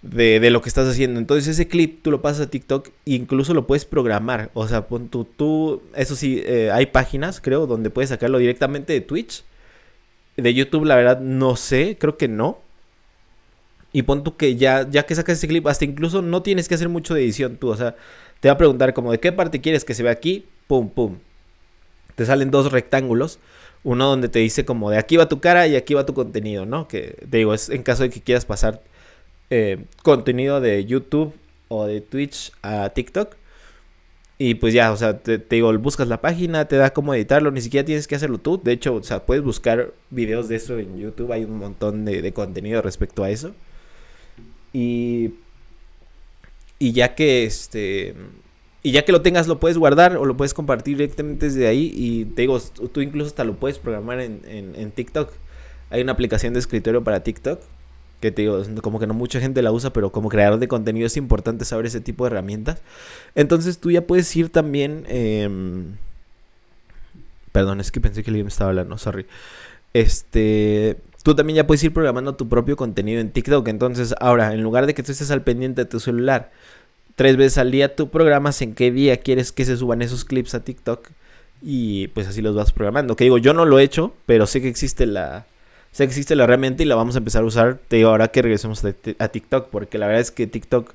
de, 0.00 0.50
lo 0.50 0.62
que 0.62 0.68
estás 0.68 0.88
haciendo. 0.88 1.20
Entonces 1.20 1.48
ese 1.48 1.68
clip 1.68 2.02
tú 2.02 2.10
lo 2.10 2.22
pasas 2.22 2.46
a 2.46 2.50
TikTok 2.50 2.88
e 2.88 3.14
incluso 3.14 3.52
lo 3.52 3.66
puedes 3.66 3.84
programar. 3.84 4.50
O 4.54 4.66
sea, 4.66 4.86
pon 4.86 5.08
tú, 5.08 5.24
tú 5.24 5.82
eso 5.94 6.16
sí, 6.16 6.42
eh, 6.46 6.70
hay 6.72 6.86
páginas, 6.86 7.40
creo, 7.40 7.66
donde 7.66 7.90
puedes 7.90 8.10
sacarlo 8.10 8.38
directamente 8.38 8.92
de 8.92 9.00
Twitch. 9.00 9.44
De 10.36 10.54
YouTube, 10.54 10.84
la 10.84 10.96
verdad, 10.96 11.20
no 11.20 11.56
sé, 11.56 11.96
creo 11.98 12.16
que 12.16 12.28
no. 12.28 12.60
Y 13.92 14.02
pon 14.02 14.22
tú 14.22 14.36
que 14.36 14.56
ya, 14.56 14.88
ya 14.88 15.04
que 15.04 15.14
sacas 15.14 15.38
ese 15.38 15.48
clip, 15.48 15.66
hasta 15.66 15.84
incluso 15.84 16.22
no 16.22 16.42
tienes 16.42 16.68
que 16.68 16.74
hacer 16.74 16.88
mucho 16.88 17.14
de 17.14 17.22
edición 17.22 17.56
tú. 17.56 17.68
O 17.68 17.76
sea, 17.76 17.96
te 18.40 18.48
va 18.48 18.54
a 18.54 18.58
preguntar 18.58 18.94
como 18.94 19.10
de 19.10 19.18
qué 19.18 19.32
parte 19.32 19.60
quieres 19.60 19.84
que 19.84 19.94
se 19.94 20.02
vea 20.04 20.12
aquí. 20.12 20.46
Pum, 20.68 20.90
pum. 20.90 21.16
Te 22.14 22.24
salen 22.24 22.50
dos 22.50 22.70
rectángulos. 22.70 23.38
Uno 23.86 24.06
donde 24.08 24.28
te 24.28 24.40
dice 24.40 24.64
como 24.64 24.90
de 24.90 24.98
aquí 24.98 25.16
va 25.16 25.28
tu 25.28 25.40
cara 25.40 25.66
y 25.68 25.76
aquí 25.76 25.94
va 25.94 26.04
tu 26.04 26.12
contenido, 26.12 26.66
¿no? 26.66 26.88
Que 26.88 27.16
te 27.30 27.38
digo, 27.38 27.54
es 27.54 27.70
en 27.70 27.84
caso 27.84 28.02
de 28.02 28.10
que 28.10 28.20
quieras 28.20 28.44
pasar 28.44 28.82
eh, 29.50 29.84
contenido 30.02 30.60
de 30.60 30.84
YouTube 30.84 31.32
o 31.68 31.86
de 31.86 32.00
Twitch 32.00 32.52
a 32.62 32.90
TikTok. 32.90 33.36
Y 34.38 34.56
pues 34.56 34.74
ya, 34.74 34.92
o 34.92 34.96
sea, 34.96 35.18
te, 35.18 35.38
digo, 35.38 35.72
buscas 35.78 36.08
la 36.08 36.20
página, 36.20 36.66
te 36.66 36.76
da 36.76 36.92
cómo 36.92 37.14
editarlo, 37.14 37.50
ni 37.52 37.60
siquiera 37.60 37.86
tienes 37.86 38.08
que 38.08 38.16
hacerlo 38.16 38.38
tú. 38.38 38.60
De 38.62 38.72
hecho, 38.72 38.94
o 38.94 39.02
sea, 39.04 39.24
puedes 39.24 39.44
buscar 39.44 39.94
videos 40.10 40.48
de 40.48 40.56
eso 40.56 40.78
en 40.78 40.98
YouTube, 40.98 41.32
hay 41.32 41.44
un 41.44 41.58
montón 41.58 42.04
de 42.04 42.32
contenido 42.32 42.82
respecto 42.82 43.22
a 43.24 43.30
eso. 43.30 43.54
Y, 44.72 45.34
y 46.78 46.92
ya 46.92 47.14
que 47.14 47.44
este 47.44 48.14
y 48.86 48.92
ya 48.92 49.04
que 49.04 49.10
lo 49.10 49.20
tengas 49.20 49.48
lo 49.48 49.58
puedes 49.58 49.76
guardar 49.78 50.16
o 50.16 50.24
lo 50.24 50.36
puedes 50.36 50.54
compartir 50.54 50.96
directamente 50.96 51.46
desde 51.46 51.66
ahí 51.66 51.92
y 51.92 52.24
te 52.24 52.42
digo, 52.42 52.60
tú 52.60 53.00
incluso 53.00 53.26
hasta 53.26 53.42
lo 53.42 53.56
puedes 53.56 53.80
programar 53.80 54.20
en, 54.20 54.42
en, 54.46 54.92
TikTok. 54.92 55.32
Hay 55.90 56.02
una 56.02 56.12
aplicación 56.12 56.52
de 56.52 56.60
escritorio 56.60 57.02
para 57.02 57.24
TikTok 57.24 57.60
que 58.20 58.30
te 58.30 58.42
digo, 58.42 58.62
como 58.82 59.00
que 59.00 59.08
no 59.08 59.14
mucha 59.14 59.40
gente 59.40 59.60
la 59.60 59.72
usa, 59.72 59.92
pero 59.92 60.12
como 60.12 60.28
creador 60.28 60.60
de 60.60 60.68
contenido 60.68 61.08
es 61.08 61.16
importante 61.16 61.64
saber 61.64 61.86
ese 61.86 62.00
tipo 62.00 62.22
de 62.22 62.30
herramientas. 62.30 62.80
Entonces 63.34 63.80
tú 63.80 63.90
ya 63.90 64.06
puedes 64.06 64.36
ir 64.36 64.50
también... 64.50 65.02
Em, 65.08 65.96
perdón, 67.50 67.80
es 67.80 67.90
que 67.90 68.00
pensé 68.00 68.22
que 68.22 68.30
alguien 68.30 68.46
me 68.46 68.50
estaba 68.50 68.70
hablando, 68.70 68.98
sorry. 68.98 69.26
Este, 69.94 70.96
tú 71.24 71.34
también 71.34 71.56
ya 71.56 71.66
puedes 71.66 71.82
ir 71.82 71.92
programando 71.92 72.36
tu 72.36 72.48
propio 72.48 72.76
contenido 72.76 73.20
en 73.20 73.32
TikTok. 73.32 73.66
Entonces, 73.66 74.14
ahora, 74.20 74.54
en 74.54 74.62
lugar 74.62 74.86
de 74.86 74.94
que 74.94 75.02
tú 75.02 75.10
estés 75.10 75.32
al 75.32 75.42
pendiente 75.42 75.82
de 75.82 75.90
tu 75.90 75.98
celular, 75.98 76.52
tres 77.16 77.36
veces 77.36 77.58
al 77.58 77.72
día, 77.72 77.96
tú 77.96 78.10
programas 78.10 78.62
en 78.62 78.74
qué 78.74 78.92
día 78.92 79.16
quieres 79.16 79.50
que 79.50 79.64
se 79.64 79.76
suban 79.76 80.02
esos 80.02 80.24
clips 80.24 80.54
a 80.54 80.62
TikTok. 80.62 81.08
Y 81.62 82.08
pues 82.08 82.28
así 82.28 82.42
los 82.42 82.54
vas 82.54 82.72
programando. 82.72 83.16
Que 83.16 83.24
digo, 83.24 83.38
yo 83.38 83.52
no 83.54 83.64
lo 83.64 83.78
he 83.78 83.82
hecho, 83.82 84.14
pero 84.26 84.46
sé 84.46 84.62
que 84.62 84.68
existe 84.68 85.06
la. 85.06 85.46
Sé 85.90 86.04
que 86.04 86.10
existe 86.10 86.36
la 86.36 86.44
herramienta 86.44 86.82
y 86.82 86.86
la 86.86 86.94
vamos 86.94 87.16
a 87.16 87.18
empezar 87.18 87.42
a 87.42 87.46
usar. 87.46 87.78
Te 87.88 87.96
digo, 87.96 88.10
ahora 88.10 88.28
que 88.28 88.42
regresemos 88.42 88.84
a 89.18 89.28
TikTok. 89.28 89.70
Porque 89.70 89.98
la 89.98 90.06
verdad 90.06 90.20
es 90.20 90.30
que 90.30 90.46
TikTok 90.46 90.92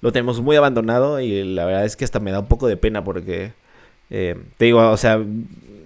lo 0.00 0.12
tenemos 0.12 0.40
muy 0.40 0.56
abandonado. 0.56 1.20
Y 1.20 1.42
la 1.42 1.64
verdad 1.64 1.84
es 1.84 1.96
que 1.96 2.04
hasta 2.04 2.20
me 2.20 2.30
da 2.30 2.40
un 2.40 2.46
poco 2.46 2.68
de 2.68 2.76
pena. 2.76 3.02
Porque 3.02 3.52
eh, 4.10 4.36
te 4.56 4.66
digo, 4.66 4.88
o 4.88 4.96
sea, 4.96 5.20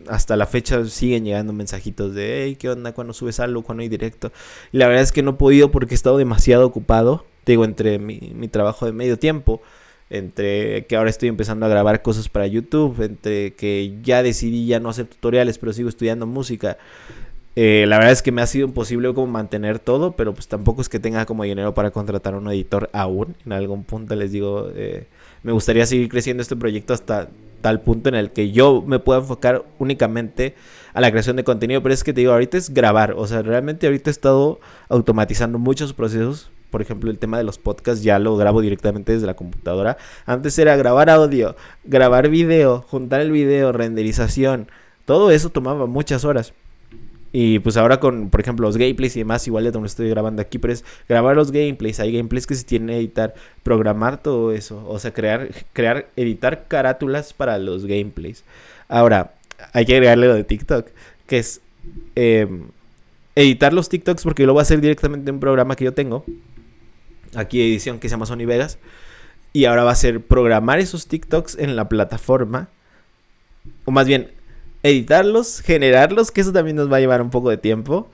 hasta 0.09 0.37
la 0.37 0.47
fecha 0.47 0.85
siguen 0.85 1.25
llegando 1.25 1.55
mensajitos 1.55 2.15
de, 2.15 2.45
hey, 2.45 2.57
¿qué 2.57 2.69
onda? 2.69 2.93
cuando 2.93 3.15
subes 3.15 3.41
algo? 3.41 3.63
cuando 3.63 3.83
hay 3.83 3.89
directo? 3.89 4.31
Y 4.73 4.79
la 4.79 4.89
verdad 4.89 5.03
es 5.03 5.13
que 5.13 5.23
no 5.23 5.33
he 5.33 5.35
podido 5.35 5.71
porque 5.71 5.95
he 5.95 5.97
estado 5.97 6.19
demasiado 6.19 6.67
ocupado. 6.67 7.25
Te 7.45 7.53
digo, 7.53 7.65
entre 7.65 7.99
mi, 7.99 8.33
mi 8.35 8.49
trabajo 8.49 8.85
de 8.85 8.93
medio 8.93 9.19
tiempo, 9.19 9.63
entre 10.11 10.87
que 10.87 10.97
ahora 10.97 11.11
estoy 11.11 11.29
empezando 11.29 11.67
a 11.67 11.69
grabar 11.69 12.03
cosas 12.03 12.29
para 12.29 12.47
YouTube, 12.47 13.01
entre 13.03 13.55
que 13.55 13.99
ya 14.03 14.23
decidí 14.23 14.67
ya 14.67 14.81
no 14.81 14.89
hacer 14.89 15.07
tutoriales, 15.07 15.59
pero 15.59 15.73
sigo 15.73 15.89
estudiando 15.89 16.27
música. 16.27 16.79
Eh, 17.57 17.87
la 17.89 17.97
verdad 17.97 18.13
es 18.13 18.23
que 18.23 18.31
me 18.31 18.41
ha 18.41 18.47
sido 18.47 18.69
imposible 18.69 19.13
como 19.15 19.27
mantener 19.27 19.81
todo, 19.81 20.13
pero 20.13 20.33
pues 20.33 20.47
tampoco 20.47 20.81
es 20.81 20.89
que 20.89 21.01
tenga 21.01 21.27
como 21.27 21.43
dinero 21.43 21.75
para 21.75 21.91
contratar 21.91 22.35
a 22.35 22.39
un 22.39 22.47
editor 22.49 22.89
aún. 22.93 23.35
En 23.45 23.53
algún 23.53 23.83
punto 23.85 24.15
les 24.15 24.31
digo, 24.31 24.71
eh, 24.77 25.07
me 25.43 25.53
gustaría 25.53 25.85
seguir 25.85 26.09
creciendo 26.09 26.41
este 26.41 26.55
proyecto 26.57 26.95
hasta 26.95 27.29
tal 27.61 27.81
punto 27.81 28.09
en 28.09 28.15
el 28.15 28.31
que 28.31 28.53
yo 28.53 28.83
me 28.87 29.01
pueda 29.01 29.19
enfocar 29.19 29.65
únicamente 29.79 30.55
a 30.95 31.01
la 31.01 31.11
creación 31.11 31.35
de 31.35 31.45
contenido. 31.45 31.83
Pero 31.83 31.95
es 31.95 32.05
que 32.05 32.13
te 32.13 32.21
digo, 32.21 32.33
ahorita 32.33 32.57
es 32.57 32.71
grabar. 32.71 33.15
O 33.17 33.27
sea, 33.27 33.43
realmente 33.43 33.87
ahorita 33.87 34.11
he 34.11 34.13
estado 34.13 34.61
automatizando 34.89 35.59
muchos 35.59 35.93
procesos. 35.93 36.51
Por 36.71 36.83
ejemplo, 36.83 37.11
el 37.11 37.19
tema 37.19 37.39
de 37.39 37.45
los 37.45 37.59
podcasts 37.59 38.03
ya 38.03 38.19
lo 38.19 38.37
grabo 38.37 38.61
directamente 38.61 39.13
desde 39.13 39.27
la 39.27 39.35
computadora. 39.35 39.97
Antes 40.27 40.59
era 40.59 40.77
grabar 40.77 41.11
audio, 41.11 41.57
grabar 41.85 42.29
video, 42.29 42.85
juntar 42.89 43.21
el 43.21 43.33
video, 43.33 43.73
renderización. 43.73 44.69
Todo 45.05 45.31
eso 45.31 45.51
tomaba 45.51 45.87
muchas 45.87 46.25
horas. 46.25 46.53
Y 47.33 47.59
pues 47.59 47.77
ahora 47.77 48.01
con, 48.01 48.31
por 48.31 48.41
ejemplo, 48.41 48.67
los 48.67 48.77
gameplays 48.77 49.17
y 49.17 49.21
demás, 49.21 49.47
igual 49.47 49.65
de 49.65 49.71
donde 49.71 49.89
estoy 49.89 50.09
grabando 50.09 50.41
aquí, 50.41 50.59
pero 50.59 50.73
es 50.73 50.85
grabar 51.09 51.37
los 51.37 51.53
gameplays, 51.53 52.01
hay 52.01 52.13
gameplays 52.13 52.47
que 52.47 52.55
se 52.55 52.65
tienen 52.65 52.89
que 52.89 52.97
editar, 52.97 53.35
programar 53.63 54.23
todo 54.23 54.53
eso, 54.53 54.83
o 54.89 54.99
sea, 54.99 55.13
crear, 55.13 55.51
crear, 55.75 56.09
editar 56.17 56.67
carátulas 56.69 57.35
para 57.35 57.59
los 57.59 57.85
gameplays. 57.85 58.45
Ahora, 58.89 59.35
hay 59.75 59.85
que 59.85 59.95
agregarle 59.95 60.27
lo 60.27 60.35
de 60.35 60.45
TikTok, 60.45 60.89
que 61.27 61.39
es 61.39 61.61
em, 62.15 62.69
editar 63.35 63.73
los 63.75 63.91
TikToks 63.91 64.23
porque 64.23 64.47
lo 64.47 64.55
voy 64.55 64.61
a 64.61 64.63
hacer 64.63 64.81
directamente 64.81 65.29
en 65.29 65.37
un 65.37 65.41
programa 65.41 65.77
que 65.77 65.85
yo 65.85 65.93
tengo, 65.93 66.25
aquí 67.35 67.61
edición 67.61 67.99
que 67.99 68.09
se 68.09 68.13
llama 68.13 68.27
Sony 68.27 68.47
Vegas, 68.47 68.79
y 69.53 69.65
ahora 69.65 69.85
va 69.85 69.93
a 69.93 69.97
ser 69.97 70.21
programar 70.21 70.79
esos 70.79 71.07
TikToks 71.09 71.57
en 71.59 71.77
la 71.77 71.89
plataforma, 71.89 72.69
o 73.85 73.91
más 73.91 74.07
bien, 74.07 74.31
editarlos, 74.83 75.61
generarlos, 75.61 76.31
que 76.31 76.41
eso 76.41 76.53
también 76.53 76.77
nos 76.77 76.93
va 76.93 76.99
a 76.99 77.01
llevar 77.01 77.23
un 77.23 77.31
poco 77.31 77.51
de 77.51 77.57
tiempo, 77.57 78.11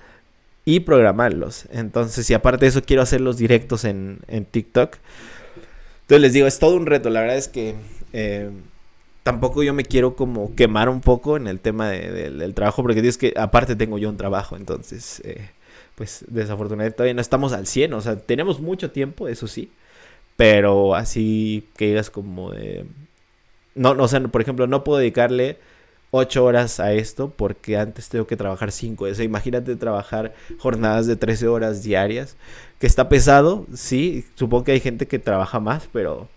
y 0.65 0.81
programarlos. 0.81 1.67
Entonces, 1.73 2.27
si 2.27 2.33
aparte 2.33 2.65
de 2.65 2.71
eso 2.71 2.83
quiero 2.83 3.03
hacer 3.03 3.21
los 3.21 3.37
directos 3.37 3.85
en, 3.85 4.21
en 4.29 4.47
TikTok, 4.47 4.97
entonces 6.03 6.23
les 6.23 6.33
digo, 6.33 6.47
es 6.47 6.59
todo 6.59 6.77
un 6.77 6.87
reto. 6.87 7.11
La 7.11 7.21
verdad 7.21 7.37
es 7.37 7.49
que 7.49 7.75
eh, 8.13 8.51
tampoco 9.23 9.63
yo 9.63 9.75
me 9.75 9.85
quiero 9.85 10.17
como 10.17 10.55
quemar 10.55 10.89
un 10.89 11.01
poco 11.01 11.37
en 11.37 11.47
el 11.49 11.61
tema 11.61 11.89
del 11.91 12.55
trabajo, 12.55 12.83
porque 12.83 13.07
es 13.07 13.19
que 13.19 13.35
aparte 13.37 13.77
tengo 13.77 13.99
yo 13.99 14.09
un 14.09 14.17
trabajo, 14.17 14.57
entonces, 14.57 15.21
eh, 15.25 15.51
pues 15.95 16.25
desafortunadamente 16.29 16.97
todavía 16.97 17.15
no 17.15 17.21
estamos 17.21 17.53
al 17.53 17.67
100, 17.67 17.95
o 17.95 18.01
sea, 18.01 18.17
tenemos 18.17 18.61
mucho 18.61 18.91
tiempo, 18.91 19.29
eso 19.29 19.47
sí, 19.47 19.71
pero 20.37 20.95
así 20.95 21.69
que 21.77 21.89
digas 21.89 22.11
como 22.11 22.51
de... 22.51 22.87
No, 23.75 23.95
no, 23.95 24.05
o 24.05 24.09
sea, 24.09 24.21
por 24.21 24.41
ejemplo, 24.41 24.67
no 24.67 24.85
puedo 24.85 24.99
dedicarle 24.99 25.59
8 26.17 26.45
horas 26.45 26.79
a 26.81 26.93
esto 26.93 27.33
porque 27.37 27.77
antes 27.77 28.09
tengo 28.09 28.27
que 28.27 28.37
trabajar 28.37 28.71
5. 28.71 29.05
O 29.05 29.15
sea, 29.15 29.25
imagínate 29.25 29.75
trabajar 29.77 30.33
jornadas 30.59 31.07
de 31.07 31.17
13 31.17 31.49
horas 31.49 31.83
diarias, 31.83 32.37
que 32.79 32.87
está 32.87 33.09
pesado, 33.09 33.67
sí, 33.75 34.25
supongo 34.37 34.65
que 34.65 34.73
hay 34.73 34.81
gente 34.81 35.07
que 35.09 35.19
trabaja 35.19 35.59
más, 35.61 35.89
pero 35.93 36.29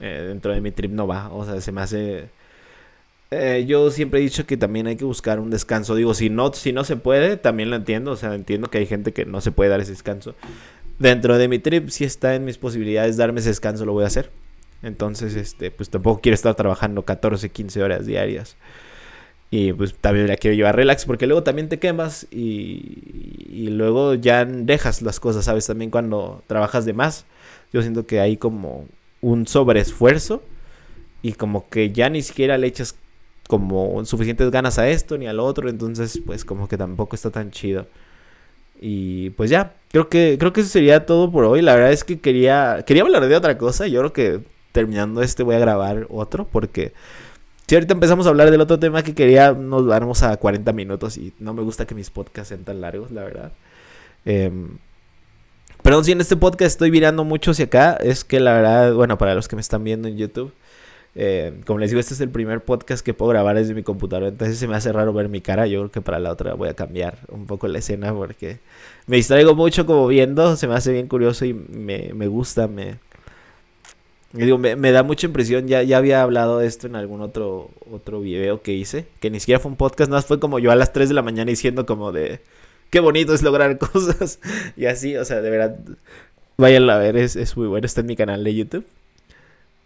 eh, 0.00 0.26
dentro 0.28 0.52
de 0.52 0.60
mi 0.60 0.70
trip 0.70 0.90
no 0.92 1.06
va, 1.06 1.32
o 1.32 1.44
sea, 1.44 1.60
se 1.60 1.72
me 1.72 1.80
hace... 1.80 2.28
Eh, 3.34 3.64
yo 3.66 3.90
siempre 3.90 4.20
he 4.20 4.22
dicho 4.22 4.44
que 4.44 4.58
también 4.58 4.86
hay 4.86 4.96
que 4.96 5.06
buscar 5.06 5.40
un 5.40 5.48
descanso. 5.48 5.94
Digo, 5.94 6.12
si 6.12 6.28
no, 6.28 6.52
si 6.52 6.72
no 6.72 6.84
se 6.84 6.96
puede, 6.96 7.38
también 7.38 7.70
lo 7.70 7.76
entiendo. 7.76 8.10
O 8.10 8.16
sea, 8.16 8.34
entiendo 8.34 8.68
que 8.68 8.76
hay 8.76 8.86
gente 8.86 9.12
que 9.12 9.24
no 9.24 9.40
se 9.40 9.50
puede 9.52 9.70
dar 9.70 9.80
ese 9.80 9.92
descanso. 9.92 10.34
Dentro 10.98 11.38
de 11.38 11.48
mi 11.48 11.58
trip, 11.58 11.88
si 11.88 12.04
está 12.04 12.34
en 12.34 12.44
mis 12.44 12.58
posibilidades 12.58 13.16
darme 13.16 13.40
ese 13.40 13.48
descanso, 13.48 13.86
lo 13.86 13.94
voy 13.94 14.04
a 14.04 14.08
hacer. 14.08 14.28
Entonces, 14.82 15.34
este, 15.34 15.70
pues 15.70 15.88
tampoco 15.88 16.20
quiero 16.20 16.34
estar 16.34 16.54
trabajando 16.54 17.06
14, 17.06 17.48
15 17.48 17.82
horas 17.82 18.04
diarias. 18.04 18.56
Y 19.50 19.72
pues 19.72 19.94
también 19.94 20.26
la 20.28 20.36
quiero 20.36 20.54
llevar 20.54 20.76
relax 20.76 21.06
porque 21.06 21.26
luego 21.26 21.42
también 21.42 21.68
te 21.70 21.78
quemas 21.78 22.26
y, 22.30 23.46
y 23.50 23.68
luego 23.68 24.14
ya 24.14 24.44
dejas 24.44 25.00
las 25.00 25.20
cosas, 25.20 25.46
¿sabes? 25.46 25.66
También 25.66 25.90
cuando 25.90 26.42
trabajas 26.46 26.84
de 26.84 26.92
más. 26.92 27.24
Yo 27.72 27.80
siento 27.80 28.06
que 28.06 28.20
hay 28.20 28.36
como 28.36 28.86
un 29.22 29.46
sobreesfuerzo 29.46 30.42
y 31.22 31.32
como 31.32 31.68
que 31.70 31.92
ya 31.92 32.10
ni 32.10 32.20
siquiera 32.20 32.58
le 32.58 32.66
echas 32.66 32.96
como 33.52 34.02
suficientes 34.06 34.50
ganas 34.50 34.78
a 34.78 34.88
esto 34.88 35.18
ni 35.18 35.26
al 35.26 35.38
otro, 35.38 35.68
entonces 35.68 36.18
pues 36.24 36.42
como 36.42 36.68
que 36.68 36.78
tampoco 36.78 37.14
está 37.14 37.30
tan 37.30 37.50
chido. 37.50 37.86
Y 38.80 39.28
pues 39.30 39.50
ya, 39.50 39.74
creo 39.90 40.08
que 40.08 40.38
creo 40.38 40.54
que 40.54 40.62
eso 40.62 40.70
sería 40.70 41.04
todo 41.04 41.30
por 41.30 41.44
hoy. 41.44 41.60
La 41.60 41.74
verdad 41.74 41.92
es 41.92 42.02
que 42.02 42.18
quería 42.18 42.82
quería 42.86 43.02
hablar 43.02 43.28
de 43.28 43.36
otra 43.36 43.58
cosa. 43.58 43.86
Yo 43.88 44.00
creo 44.00 44.12
que 44.14 44.40
terminando 44.72 45.20
este 45.20 45.42
voy 45.42 45.54
a 45.56 45.58
grabar 45.58 46.06
otro 46.08 46.48
porque 46.50 46.94
si 47.66 47.74
ahorita 47.74 47.92
empezamos 47.92 48.24
a 48.24 48.30
hablar 48.30 48.50
del 48.50 48.62
otro 48.62 48.78
tema 48.78 49.02
que 49.02 49.14
quería, 49.14 49.52
nos 49.52 49.86
vamos 49.86 50.22
a 50.22 50.34
40 50.34 50.72
minutos 50.72 51.18
y 51.18 51.34
no 51.38 51.52
me 51.52 51.60
gusta 51.62 51.86
que 51.86 51.94
mis 51.94 52.08
podcasts 52.08 52.48
sean 52.48 52.64
tan 52.64 52.80
largos, 52.80 53.10
la 53.10 53.22
verdad. 53.22 53.52
Em, 54.24 54.78
perdón 55.82 56.06
si 56.06 56.12
en 56.12 56.22
este 56.22 56.38
podcast 56.38 56.72
estoy 56.72 56.90
virando 56.90 57.22
mucho 57.24 57.50
hacia 57.50 57.66
acá, 57.66 57.98
es 58.00 58.24
que 58.24 58.40
la 58.40 58.54
verdad, 58.54 58.94
bueno, 58.94 59.18
para 59.18 59.34
los 59.34 59.46
que 59.46 59.56
me 59.56 59.60
están 59.60 59.84
viendo 59.84 60.08
en 60.08 60.16
YouTube, 60.16 60.54
eh, 61.14 61.60
como 61.66 61.78
les 61.78 61.90
digo, 61.90 62.00
este 62.00 62.14
es 62.14 62.20
el 62.20 62.30
primer 62.30 62.62
podcast 62.62 63.04
que 63.04 63.12
puedo 63.14 63.30
grabar 63.30 63.56
desde 63.56 63.74
mi 63.74 63.82
computadora, 63.82 64.28
entonces 64.28 64.58
se 64.58 64.66
me 64.66 64.76
hace 64.76 64.92
raro 64.92 65.12
ver 65.12 65.28
mi 65.28 65.40
cara. 65.40 65.66
Yo 65.66 65.80
creo 65.80 65.90
que 65.90 66.00
para 66.00 66.18
la 66.18 66.30
otra 66.32 66.54
voy 66.54 66.68
a 66.68 66.74
cambiar 66.74 67.18
un 67.28 67.46
poco 67.46 67.68
la 67.68 67.78
escena 67.78 68.14
porque 68.14 68.58
me 69.06 69.16
distraigo 69.16 69.54
mucho 69.54 69.86
como 69.86 70.06
viendo, 70.06 70.56
se 70.56 70.66
me 70.68 70.74
hace 70.74 70.92
bien 70.92 71.08
curioso 71.08 71.44
y 71.44 71.52
me, 71.52 72.12
me 72.14 72.28
gusta, 72.28 72.68
me, 72.68 72.96
Digo, 74.32 74.56
me, 74.56 74.92
da 74.92 75.02
mucha 75.02 75.26
impresión, 75.26 75.68
ya, 75.68 75.82
ya 75.82 75.98
había 75.98 76.22
hablado 76.22 76.58
de 76.58 76.66
esto 76.66 76.86
en 76.86 76.96
algún 76.96 77.20
otro, 77.20 77.68
otro 77.90 78.22
video 78.22 78.62
que 78.62 78.72
hice, 78.72 79.06
que 79.20 79.30
ni 79.30 79.40
siquiera 79.40 79.60
fue 79.60 79.70
un 79.70 79.76
podcast, 79.76 80.08
nada 80.08 80.18
más 80.18 80.26
fue 80.26 80.40
como 80.40 80.58
yo 80.58 80.70
a 80.72 80.76
las 80.76 80.94
3 80.94 81.10
de 81.10 81.14
la 81.14 81.20
mañana 81.20 81.50
diciendo 81.50 81.84
como 81.84 82.12
de, 82.12 82.40
qué 82.88 83.00
bonito 83.00 83.34
es 83.34 83.42
lograr 83.42 83.76
cosas, 83.92 84.40
y 84.74 84.86
así, 84.86 85.16
o 85.18 85.24
sea, 85.26 85.42
de 85.42 85.50
verdad, 85.50 85.76
vayan 86.56 86.88
a 86.88 86.96
ver, 86.96 87.18
es, 87.18 87.36
es 87.36 87.54
muy 87.58 87.66
bueno, 87.66 87.84
está 87.84 88.00
en 88.00 88.06
mi 88.06 88.16
canal 88.16 88.42
de 88.42 88.54
YouTube. 88.54 88.86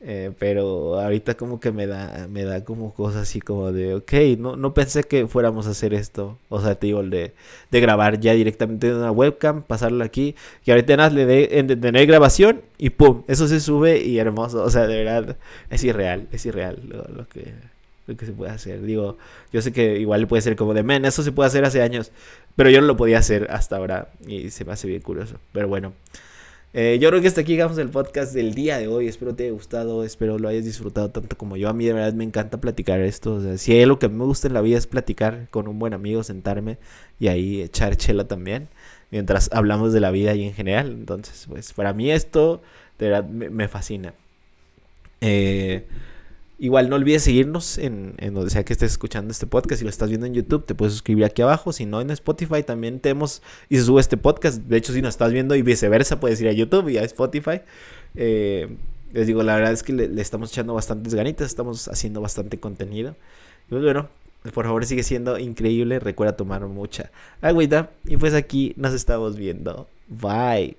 Eh, 0.08 0.30
pero 0.38 1.00
ahorita 1.00 1.34
como 1.34 1.58
que 1.58 1.72
me 1.72 1.88
da, 1.88 2.28
me 2.30 2.44
da 2.44 2.64
como 2.64 2.94
cosas 2.94 3.22
así 3.22 3.40
como 3.40 3.72
de, 3.72 3.96
ok, 3.96 4.12
no, 4.38 4.54
no 4.54 4.72
pensé 4.72 5.02
que 5.02 5.26
fuéramos 5.26 5.66
a 5.66 5.70
hacer 5.70 5.94
esto. 5.94 6.38
O 6.48 6.60
sea, 6.60 6.76
te 6.76 6.86
digo, 6.86 7.02
de, 7.02 7.34
de 7.72 7.80
grabar 7.80 8.20
ya 8.20 8.32
directamente 8.32 8.86
en 8.86 8.94
una 8.94 9.10
webcam, 9.10 9.64
pasarlo 9.64 10.04
aquí. 10.04 10.36
Y 10.64 10.70
ahorita 10.70 10.96
nada, 10.96 11.10
le 11.10 11.26
de, 11.26 11.48
en 11.58 11.80
tener 11.80 12.06
grabación 12.06 12.62
y 12.78 12.90
pum, 12.90 13.24
eso 13.26 13.48
se 13.48 13.58
sube 13.58 14.00
y 14.00 14.18
hermoso. 14.18 14.62
O 14.62 14.70
sea, 14.70 14.86
de 14.86 15.02
verdad, 15.02 15.36
es 15.70 15.82
irreal, 15.82 16.28
es 16.30 16.46
irreal 16.46 16.78
lo, 16.88 17.26
que, 17.26 17.52
lo 18.06 18.16
que 18.16 18.26
se 18.26 18.32
puede 18.32 18.52
hacer. 18.52 18.82
Digo, 18.82 19.18
yo 19.52 19.60
sé 19.60 19.72
que 19.72 19.98
igual 19.98 20.28
puede 20.28 20.42
ser 20.42 20.54
como 20.54 20.72
de, 20.72 20.84
men, 20.84 21.04
eso 21.04 21.24
se 21.24 21.32
puede 21.32 21.48
hacer 21.48 21.64
hace 21.64 21.82
años. 21.82 22.12
Pero 22.54 22.70
yo 22.70 22.80
no 22.80 22.86
lo 22.86 22.96
podía 22.96 23.18
hacer 23.18 23.48
hasta 23.50 23.76
ahora 23.76 24.10
y 24.24 24.50
se 24.50 24.64
me 24.64 24.72
hace 24.72 24.86
bien 24.86 25.02
curioso. 25.02 25.36
Pero 25.52 25.66
bueno. 25.66 25.94
Eh, 26.72 26.98
yo 27.00 27.08
creo 27.08 27.22
que 27.22 27.28
hasta 27.28 27.40
aquí 27.40 27.52
llegamos 27.52 27.78
el 27.78 27.88
podcast 27.88 28.34
del 28.34 28.54
día 28.54 28.78
de 28.78 28.88
hoy. 28.88 29.08
Espero 29.08 29.34
te 29.34 29.44
haya 29.44 29.52
gustado, 29.52 30.04
espero 30.04 30.38
lo 30.38 30.48
hayas 30.48 30.64
disfrutado 30.64 31.10
tanto 31.10 31.36
como 31.36 31.56
yo. 31.56 31.68
A 31.68 31.72
mí 31.72 31.86
de 31.86 31.92
verdad 31.92 32.12
me 32.12 32.24
encanta 32.24 32.60
platicar 32.60 33.00
esto. 33.00 33.56
Si 33.56 33.72
hay 33.72 33.96
que 33.96 34.08
me 34.08 34.24
gusta 34.24 34.48
en 34.48 34.54
la 34.54 34.60
vida 34.60 34.76
es 34.78 34.86
platicar 34.86 35.48
con 35.50 35.68
un 35.68 35.78
buen 35.78 35.94
amigo, 35.94 36.22
sentarme 36.22 36.78
y 37.18 37.28
ahí 37.28 37.62
echar 37.62 37.96
chela 37.96 38.28
también. 38.28 38.68
Mientras 39.10 39.50
hablamos 39.52 39.92
de 39.92 40.00
la 40.00 40.10
vida 40.10 40.34
y 40.34 40.44
en 40.44 40.52
general. 40.52 40.92
Entonces, 40.92 41.46
pues 41.48 41.72
para 41.72 41.92
mí 41.92 42.10
esto 42.10 42.60
de 42.98 43.08
verdad 43.10 43.28
me, 43.28 43.48
me 43.50 43.68
fascina. 43.68 44.14
Eh, 45.20 45.86
Igual 46.58 46.88
no 46.88 46.96
olvides 46.96 47.22
seguirnos 47.22 47.76
en, 47.76 48.16
donde 48.32 48.48
sea 48.48 48.64
que 48.64 48.72
estés 48.72 48.92
escuchando 48.92 49.30
este 49.30 49.46
podcast. 49.46 49.80
Si 49.80 49.84
lo 49.84 49.90
estás 49.90 50.08
viendo 50.08 50.26
en 50.26 50.32
YouTube, 50.32 50.64
te 50.64 50.74
puedes 50.74 50.94
suscribir 50.94 51.24
aquí 51.26 51.42
abajo. 51.42 51.70
Si 51.70 51.84
no, 51.84 52.00
en 52.00 52.10
Spotify 52.10 52.62
también 52.62 52.98
tenemos 52.98 53.42
y 53.68 53.76
se 53.76 53.82
sube 53.82 54.00
este 54.00 54.16
podcast. 54.16 54.62
De 54.62 54.78
hecho, 54.78 54.94
si 54.94 55.02
nos 55.02 55.10
estás 55.10 55.32
viendo 55.32 55.54
y 55.54 55.60
viceversa, 55.60 56.18
puedes 56.18 56.40
ir 56.40 56.48
a 56.48 56.52
YouTube 56.52 56.88
y 56.88 56.96
a 56.96 57.02
Spotify. 57.02 57.60
Eh, 58.14 58.74
les 59.12 59.26
digo, 59.26 59.42
la 59.42 59.56
verdad 59.56 59.72
es 59.72 59.82
que 59.82 59.92
le, 59.92 60.20
estamos 60.20 60.50
echando 60.50 60.72
bastantes 60.72 61.14
ganitas, 61.14 61.46
estamos 61.46 61.88
haciendo 61.88 62.22
bastante 62.22 62.58
contenido. 62.58 63.16
Y 63.66 63.70
pues 63.70 63.82
bueno, 63.82 64.08
por 64.54 64.64
favor 64.64 64.86
sigue 64.86 65.02
siendo 65.02 65.38
increíble. 65.38 65.98
Recuerda 65.98 66.36
tomar 66.36 66.66
mucha 66.66 67.10
agüita. 67.42 67.90
Y 68.06 68.16
pues 68.16 68.32
aquí 68.32 68.72
nos 68.76 68.94
estamos 68.94 69.36
viendo. 69.36 69.88
Bye. 70.08 70.76